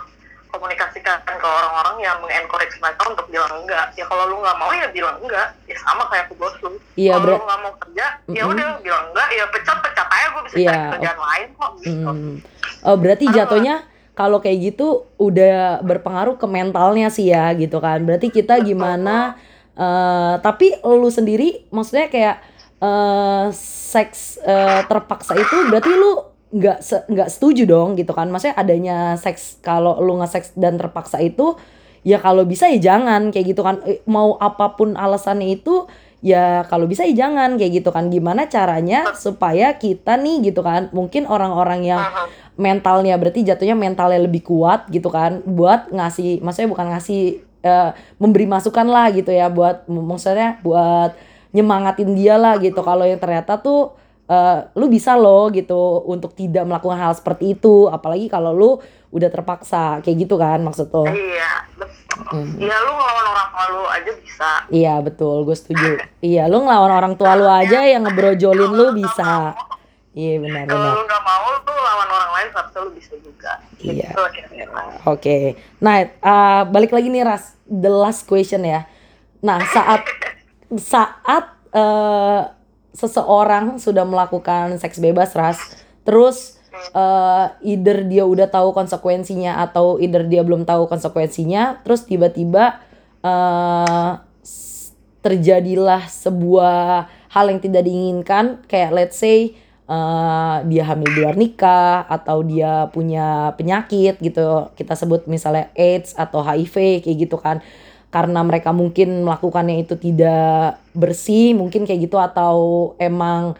[0.51, 4.87] komunikasikan ke orang-orang yang mengencourage mereka untuk bilang enggak ya kalau lu nggak mau ya
[4.89, 8.43] bilang enggak ya sama kayak aku bos lu Iya, kalau lu nggak mau kerja ya
[8.43, 8.53] Mm-mm.
[8.53, 12.11] udah bilang enggak ya pecat pecat aja gue bisa Iya, cari kerjaan lain kok gitu.
[12.11, 12.37] Hmm.
[12.83, 13.75] Oh, berarti Karena- jatuhnya
[14.13, 14.87] kalau kayak gitu
[15.17, 18.05] udah berpengaruh ke mentalnya sih ya gitu kan.
[18.05, 18.67] Berarti kita Betul.
[18.69, 19.39] gimana
[19.73, 22.37] eh tapi lu sendiri maksudnya kayak
[22.79, 28.27] eh seks eh, terpaksa itu berarti lu nggak se- nggak setuju dong gitu kan.
[28.29, 31.55] Maksudnya adanya seks kalau lu nge-seks dan terpaksa itu
[32.03, 33.79] ya kalau bisa ya jangan kayak gitu kan.
[33.87, 35.87] Eh, Mau apa pun alasannya itu
[36.21, 40.93] ya kalau bisa ya jangan kayak gitu kan gimana caranya supaya kita nih gitu kan
[40.93, 42.01] mungkin orang-orang yang
[42.61, 47.23] mentalnya berarti jatuhnya mentalnya lebih kuat gitu kan buat ngasih maksudnya bukan ngasih
[47.65, 51.17] eh, memberi masukan lah gitu ya buat maksudnya buat
[51.57, 53.97] nyemangatin dia lah gitu kalau yang ternyata tuh
[54.31, 57.91] eh, lu bisa loh gitu untuk tidak melakukan hal seperti itu.
[57.91, 58.71] Apalagi kalau lu
[59.11, 61.11] udah terpaksa kayak gitu kan maksud lo?
[61.11, 62.31] Iya betul.
[62.31, 62.55] Hmm.
[62.63, 64.51] Iya lu ngelawan orang tua lu aja bisa.
[64.71, 65.37] Iya betul.
[65.43, 65.91] Gue setuju.
[66.23, 69.59] Iya lu ngelawan orang tua lu aja yang ngebrojolin lu bisa.
[70.11, 70.95] iya benar kalau benar.
[70.99, 73.53] lu nggak mau lu lawan orang lain seharusnya lu bisa juga.
[73.79, 74.11] Iya.
[74.11, 74.65] gitu
[75.07, 78.85] Oke, nah uh, balik lagi nih Ras, the last question ya.
[79.41, 80.03] Nah saat
[80.93, 82.43] saat uh,
[82.95, 85.59] seseorang sudah melakukan seks bebas Ras,
[86.03, 86.59] terus
[86.95, 92.83] uh, either dia udah tahu konsekuensinya atau either dia belum tahu konsekuensinya, terus tiba-tiba
[93.23, 94.21] uh,
[95.21, 99.53] terjadilah sebuah hal yang tidak diinginkan, kayak let's say
[99.85, 104.73] eh, dia hamil di luar nikah atau dia punya penyakit gitu.
[104.75, 107.61] Kita sebut misalnya AIDS atau HIV kayak gitu kan
[108.11, 112.55] karena mereka mungkin melakukannya itu tidak bersih mungkin kayak gitu atau
[112.99, 113.55] emang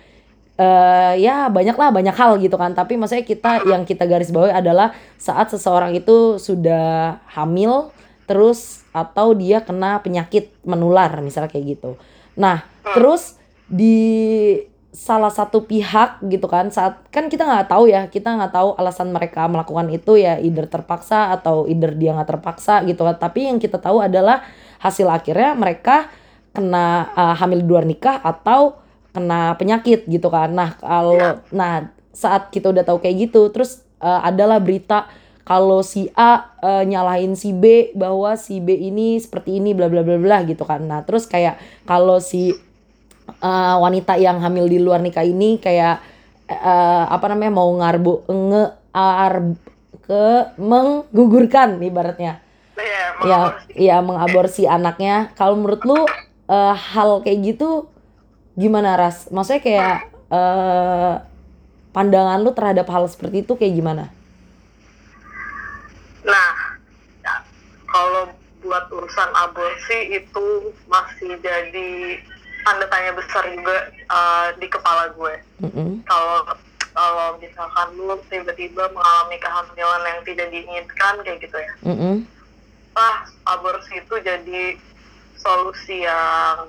[0.61, 2.75] eh ya banyak lah banyak hal gitu kan.
[2.75, 7.95] Tapi maksudnya kita yang kita garis bawahi adalah saat seseorang itu sudah hamil
[8.29, 11.91] terus atau dia kena penyakit menular misalnya kayak gitu.
[12.35, 13.39] Nah terus
[13.71, 14.59] di
[14.91, 16.69] salah satu pihak gitu kan.
[16.75, 20.67] Saat kan kita nggak tahu ya kita nggak tahu alasan mereka melakukan itu ya either
[20.67, 23.17] terpaksa atau either dia nggak terpaksa gitu kan.
[23.17, 24.43] Tapi yang kita tahu adalah
[24.83, 26.11] hasil akhirnya mereka
[26.51, 28.83] kena uh, hamil di luar nikah atau
[29.15, 30.51] kena penyakit gitu kan.
[30.51, 35.07] Nah kalau nah saat kita udah tahu kayak gitu terus uh, adalah berita
[35.47, 40.03] kalau si A uh, nyalahin si B bahwa si B ini seperti ini bla bla
[40.03, 40.83] bla bla gitu kan.
[40.87, 42.55] Nah terus kayak kalau si
[43.39, 46.03] uh, wanita yang hamil di luar nikah ini kayak
[46.51, 49.35] uh, apa namanya mau ngarbu nge ar
[50.11, 50.27] ke
[50.59, 52.43] menggugurkan ibaratnya.
[52.75, 53.71] Iya, ya mengaborsi.
[53.77, 55.17] ya mengaborsi anaknya.
[55.39, 55.99] Kalau menurut lu
[56.51, 57.87] uh, hal kayak gitu
[58.59, 59.31] gimana ras?
[59.31, 59.95] Maksudnya kayak
[60.35, 61.23] uh,
[61.95, 64.05] pandangan lu terhadap hal seperti itu kayak gimana?
[66.27, 66.51] Nah,
[67.23, 67.35] ya,
[67.87, 72.21] kalau buat urusan aborsi itu masih jadi
[72.65, 73.77] tanda tanya besar juga
[74.11, 75.35] uh, di kepala gue.
[76.05, 76.39] Kalau
[76.91, 82.27] kalau misalkan lu tiba-tiba mengalami kehamilan yang tidak diinginkan kayak gitu ya, Mm-mm.
[82.99, 84.75] ah aborsi itu jadi
[85.39, 86.67] solusi yang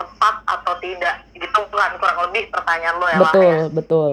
[0.00, 3.32] tepat atau tidak gitu kan kurang lebih pertanyaan lo ya Wah, ya.
[3.32, 4.12] betul betul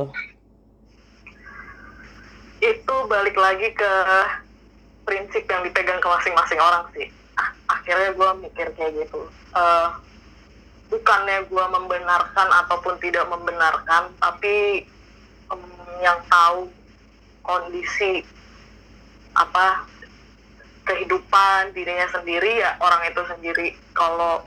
[2.63, 3.91] itu balik lagi ke
[5.03, 7.11] prinsip yang dipegang ke masing-masing orang sih.
[7.35, 9.27] Ah, akhirnya gue mikir kayak gitu.
[9.51, 9.87] Eh,
[10.91, 14.83] bukannya gue membenarkan ataupun tidak membenarkan, tapi
[15.51, 15.61] em,
[16.03, 16.67] yang tahu
[17.43, 18.23] kondisi
[19.33, 19.87] apa
[20.83, 23.67] kehidupan dirinya sendiri ya orang itu sendiri.
[23.95, 24.43] Kalau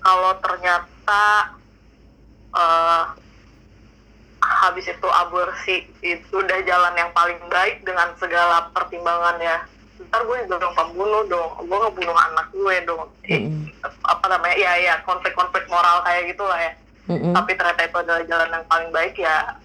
[0.00, 1.24] kalau ternyata
[2.56, 3.04] eh,
[4.44, 9.56] habis itu aborsi itu udah jalan yang paling baik dengan segala pertimbangan ya
[10.10, 13.63] ntar gue juga dong pembunuh dong gue ngebunuh anak gue dong Eh, Mm-mm.
[13.84, 16.72] Apa namanya ya ya konflik-konflik moral kayak gitulah ya.
[17.04, 17.36] Mm-mm.
[17.36, 19.60] tapi ternyata itu adalah jalan yang paling baik ya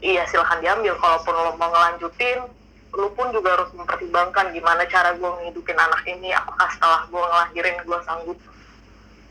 [0.00, 0.96] iya silahkan diambil.
[0.96, 2.48] Kalaupun lo mau ngelanjutin
[2.92, 6.32] lu pun juga harus mempertimbangkan gimana cara gue ngehidupin anak ini.
[6.32, 8.38] Apakah setelah gue ngelahirin gue sanggup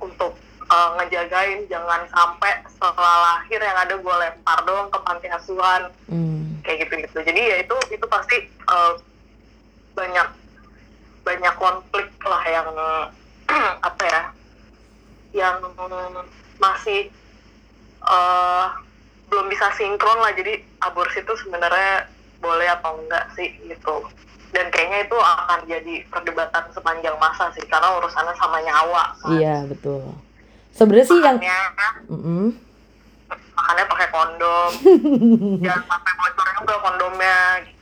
[0.01, 0.33] untuk
[0.69, 5.89] uh, ngejagain jangan sampai setelah lahir yang ada gue lempar doang ke panti asuhan.
[6.09, 6.41] Mm.
[6.61, 8.37] kayak gitu gitu jadi ya itu itu pasti
[8.69, 8.93] uh,
[9.97, 10.29] banyak
[11.25, 12.69] banyak konflik lah yang
[13.87, 14.21] apa ya
[15.31, 15.63] yang
[16.59, 17.07] masih
[18.03, 18.67] uh,
[19.31, 22.11] belum bisa sinkron lah jadi aborsi itu sebenarnya
[22.43, 24.03] boleh atau enggak sih gitu
[24.51, 29.31] dan kayaknya itu akan jadi perdebatan sepanjang masa sih karena urusannya sama nyawa kan.
[29.39, 30.11] iya betul
[30.75, 32.45] sebenarnya sih yang makanya Mm-mm.
[33.55, 34.71] makanya pakai kondom
[35.63, 37.80] jangan sampai bocor juga kondomnya gitu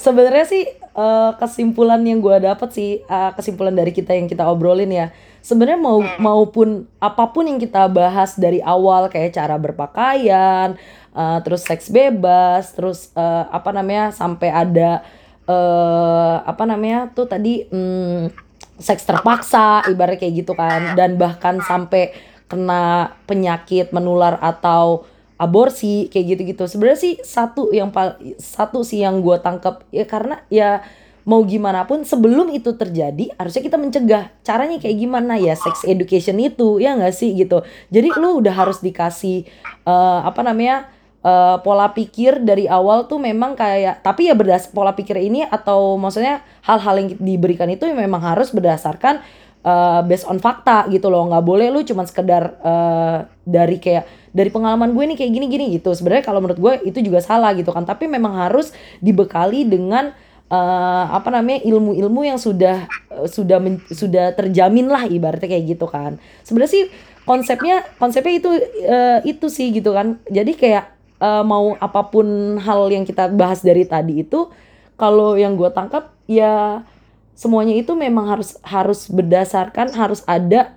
[0.00, 4.90] Sebenarnya sih eh, kesimpulan yang gue dapet sih eh, kesimpulan dari kita yang kita obrolin
[4.90, 5.08] ya
[5.42, 10.78] sebenarnya mau maupun apa pun yang kita bahas dari awal kayak cara berpakaian
[11.12, 15.04] eh, terus seks bebas terus eh, apa namanya sampai ada
[15.42, 18.52] eh apa namanya tuh tadi hmm,
[18.82, 20.98] seks terpaksa ibarat kayak gitu kan.
[20.98, 22.10] Dan bahkan sampai
[22.50, 25.06] kena penyakit menular atau
[25.42, 26.70] aborsi kayak gitu-gitu.
[26.70, 27.90] Sebenarnya sih satu yang
[28.38, 30.86] satu sih yang gue tangkap ya karena ya
[31.26, 34.30] mau gimana pun sebelum itu terjadi harusnya kita mencegah.
[34.46, 35.34] Caranya kayak gimana?
[35.38, 37.66] Ya sex education itu ya nggak sih gitu.
[37.90, 39.50] Jadi lu udah harus dikasih
[39.82, 40.86] uh, apa namanya
[41.26, 45.98] uh, pola pikir dari awal tuh memang kayak tapi ya berdas pola pikir ini atau
[45.98, 49.22] maksudnya hal-hal yang diberikan itu memang harus berdasarkan
[49.66, 51.26] uh, based on fakta gitu loh.
[51.30, 55.64] Nggak boleh lu cuman sekedar uh, dari kayak dari pengalaman gue nih kayak gini gini
[55.78, 55.94] gitu.
[55.94, 57.86] Sebenarnya kalau menurut gue itu juga salah gitu kan.
[57.86, 60.14] Tapi memang harus dibekali dengan
[60.52, 62.86] uh, apa namanya ilmu-ilmu yang sudah
[63.26, 66.20] sudah men, sudah terjamin lah ibaratnya kayak gitu kan.
[66.44, 66.84] Sebenarnya sih
[67.22, 68.50] konsepnya konsepnya itu
[68.86, 70.20] uh, itu sih gitu kan.
[70.28, 70.92] Jadi kayak
[71.22, 74.50] uh, mau apa pun hal yang kita bahas dari tadi itu
[74.98, 76.84] kalau yang gue tangkap ya
[77.32, 80.76] semuanya itu memang harus harus berdasarkan harus ada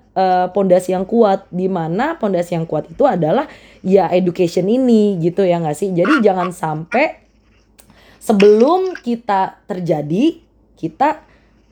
[0.56, 3.51] pondasi uh, yang kuat di mana pondasi yang kuat itu adalah
[3.84, 5.91] ya education ini gitu ya nggak sih?
[5.91, 7.20] Jadi jangan sampai
[8.24, 10.39] sebelum kita terjadi
[10.80, 11.22] kita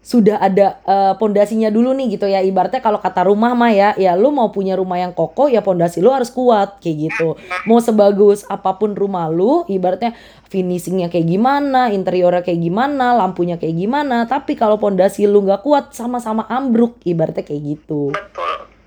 [0.04, 2.44] sudah ada uh, pondasinya dulu nih gitu ya.
[2.44, 6.04] Ibaratnya kalau kata rumah mah ya ya lu mau punya rumah yang kokoh ya pondasi
[6.04, 7.40] lu harus kuat kayak gitu.
[7.64, 10.12] Mau sebagus apa pun rumah lu ibaratnya
[10.52, 15.96] finishingnya kayak gimana interiornya kayak gimana lampunya kayak gimana tapi kalau pondasi lu nggak kuat
[15.96, 18.12] sama-sama ambruk ibaratnya kayak gitu.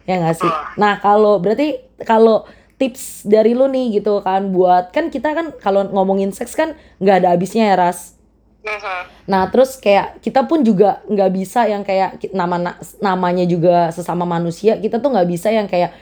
[0.04, 0.52] Ya nggak sih?
[0.76, 2.44] Nah kalau berarti kalau
[2.76, 7.24] tips dari lu nih gitu kan buat kan kita kan kalau ngomongin seks kan nggak
[7.24, 8.15] ada habisnya ya ras.
[9.30, 14.74] Nah terus kayak kita pun juga nggak bisa yang kayak nama namanya juga sesama manusia
[14.76, 15.94] kita tuh nggak bisa yang kayak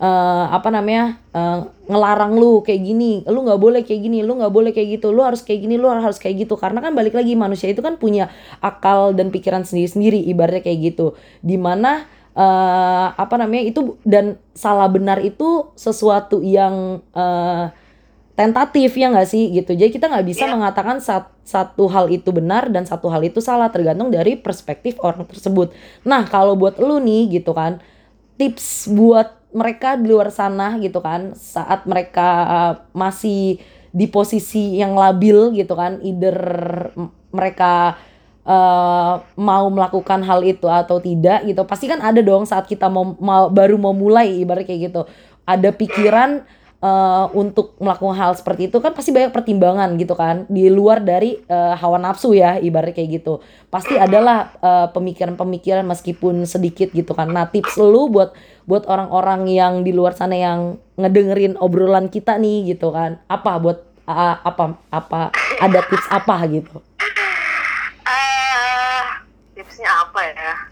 [0.00, 4.50] uh, apa namanya uh, ngelarang lu kayak gini lu nggak boleh kayak gini lu nggak
[4.50, 6.56] boleh kayak gitu lu harus kayak gini lu harus kayak gitu.
[6.56, 8.32] Karena kan balik lagi manusia itu kan punya
[8.64, 11.06] akal dan pikiran sendiri sendiri ibaratnya kayak gitu.
[11.44, 17.70] Di mana uh, apa namanya itu dan salah benar itu sesuatu yang uh,
[18.40, 19.52] tentatif ya nggak sih?
[19.52, 19.76] Gitu.
[19.76, 20.56] Jadi kita nggak bisa yeah.
[20.56, 25.28] mengatakan sat, satu hal itu benar dan satu hal itu salah tergantung dari perspektif orang
[25.28, 25.76] tersebut.
[26.08, 27.84] Nah kalau buat lu nih gitu kan
[28.40, 33.60] tips buat mereka di luar sana gitu kan saat mereka uh, masih
[33.92, 36.38] di posisi yang labil gitu kan either
[37.34, 37.98] mereka
[38.46, 41.60] uh, mau melakukan hal itu atau tidak gitu.
[41.68, 45.02] Pasti kan ada dong saat kita mau, mau baru mau mulai ibarat kayak gitu.
[45.44, 46.46] Ada pikiran
[46.80, 50.44] uh, untuk melakukan hal seperti itu kan pasti banyak pertimbangan gitu kan.
[50.50, 53.40] Di luar dari uh, hawa nafsu ya ibarat kayak gitu.
[53.70, 54.50] Pasti adalah
[54.90, 57.30] pemikiran-pemikiran uh, meskipun sedikit gitu kan.
[57.30, 58.34] Nah tips lu buat
[58.66, 63.22] buat orang-orang yang di luar sana yang ngedengerin obrolan kita nih gitu kan.
[63.30, 63.78] Apa buat
[64.10, 65.30] uh, apa apa
[65.62, 66.82] ada tips apa gitu?
[69.60, 70.69] Tipsnya apa ya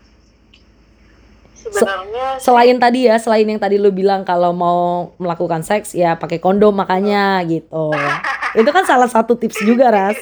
[1.73, 6.39] sebenarnya selain tadi ya selain yang tadi lu bilang kalau mau melakukan seks ya pakai
[6.41, 7.93] kondom makanya gitu.
[8.59, 10.19] Itu kan salah satu tips juga ras.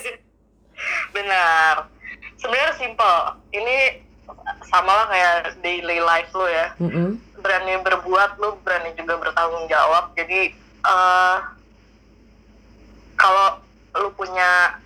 [1.17, 1.87] Benar.
[2.37, 3.19] Sebenarnya simple.
[3.55, 3.77] Ini
[4.67, 6.67] sama lah kayak daily life lu ya.
[6.83, 7.09] Mm -hmm.
[7.41, 10.11] berani berbuat lu berani juga bertanggung jawab.
[10.19, 10.51] Jadi
[10.83, 11.39] uh,
[13.15, 13.63] kalau
[13.97, 14.77] lu punya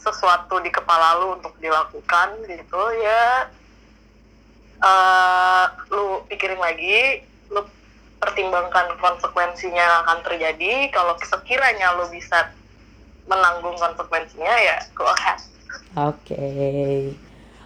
[0.00, 3.52] sesuatu di kepala lu untuk dilakukan gitu ya
[4.80, 7.64] uh, lu pikirin lagi lu
[8.20, 12.52] pertimbangkan konsekuensinya yang akan terjadi kalau sekiranya lu bisa
[13.30, 15.38] menanggung konsekuensinya ya go ahead
[15.96, 17.14] oke okay.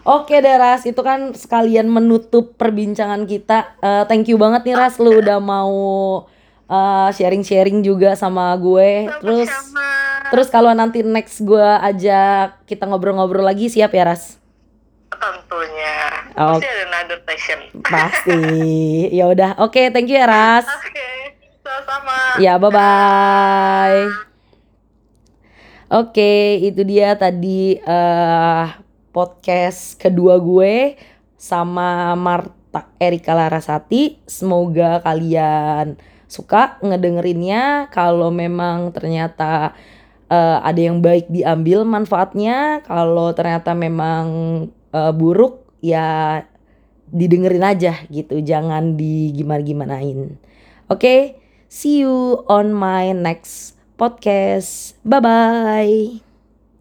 [0.04, 3.72] Oke deh Ras, itu kan sekalian menutup perbincangan kita.
[3.80, 5.72] Uh, thank you banget nih Ras, lu udah mau
[6.68, 9.08] eh, sharing-sharing juga sama gue.
[9.08, 9.24] Sama-sama.
[9.24, 9.48] Terus
[10.34, 14.40] Terus kalau nanti next gue ajak kita ngobrol-ngobrol lagi siap ya Ras?
[15.24, 15.96] Tentunya.
[16.36, 16.60] Oh.
[16.60, 17.58] Pasti ada another session.
[17.80, 18.40] Pasti.
[19.18, 19.56] ya udah.
[19.64, 20.68] Oke, okay, thank you ya Ras.
[20.68, 21.16] Oke, okay.
[21.64, 22.16] sama-sama.
[22.36, 24.04] Ya, bye-bye.
[25.88, 28.68] Oke, okay, itu dia tadi uh,
[29.16, 31.00] podcast kedua gue
[31.40, 34.20] sama Marta Erika Larasati.
[34.28, 35.96] Semoga kalian
[36.28, 37.88] suka ngedengerinnya.
[37.88, 39.72] Kalau memang ternyata
[40.28, 44.24] uh, ada yang baik diambil manfaatnya kalau ternyata memang
[44.94, 46.40] uh, buruk ya
[47.10, 48.38] didengerin aja gitu.
[48.38, 50.38] Jangan digimana-gimanain.
[50.86, 51.20] Oke okay?
[51.68, 54.94] see you on my next podcast.
[55.02, 56.33] Bye bye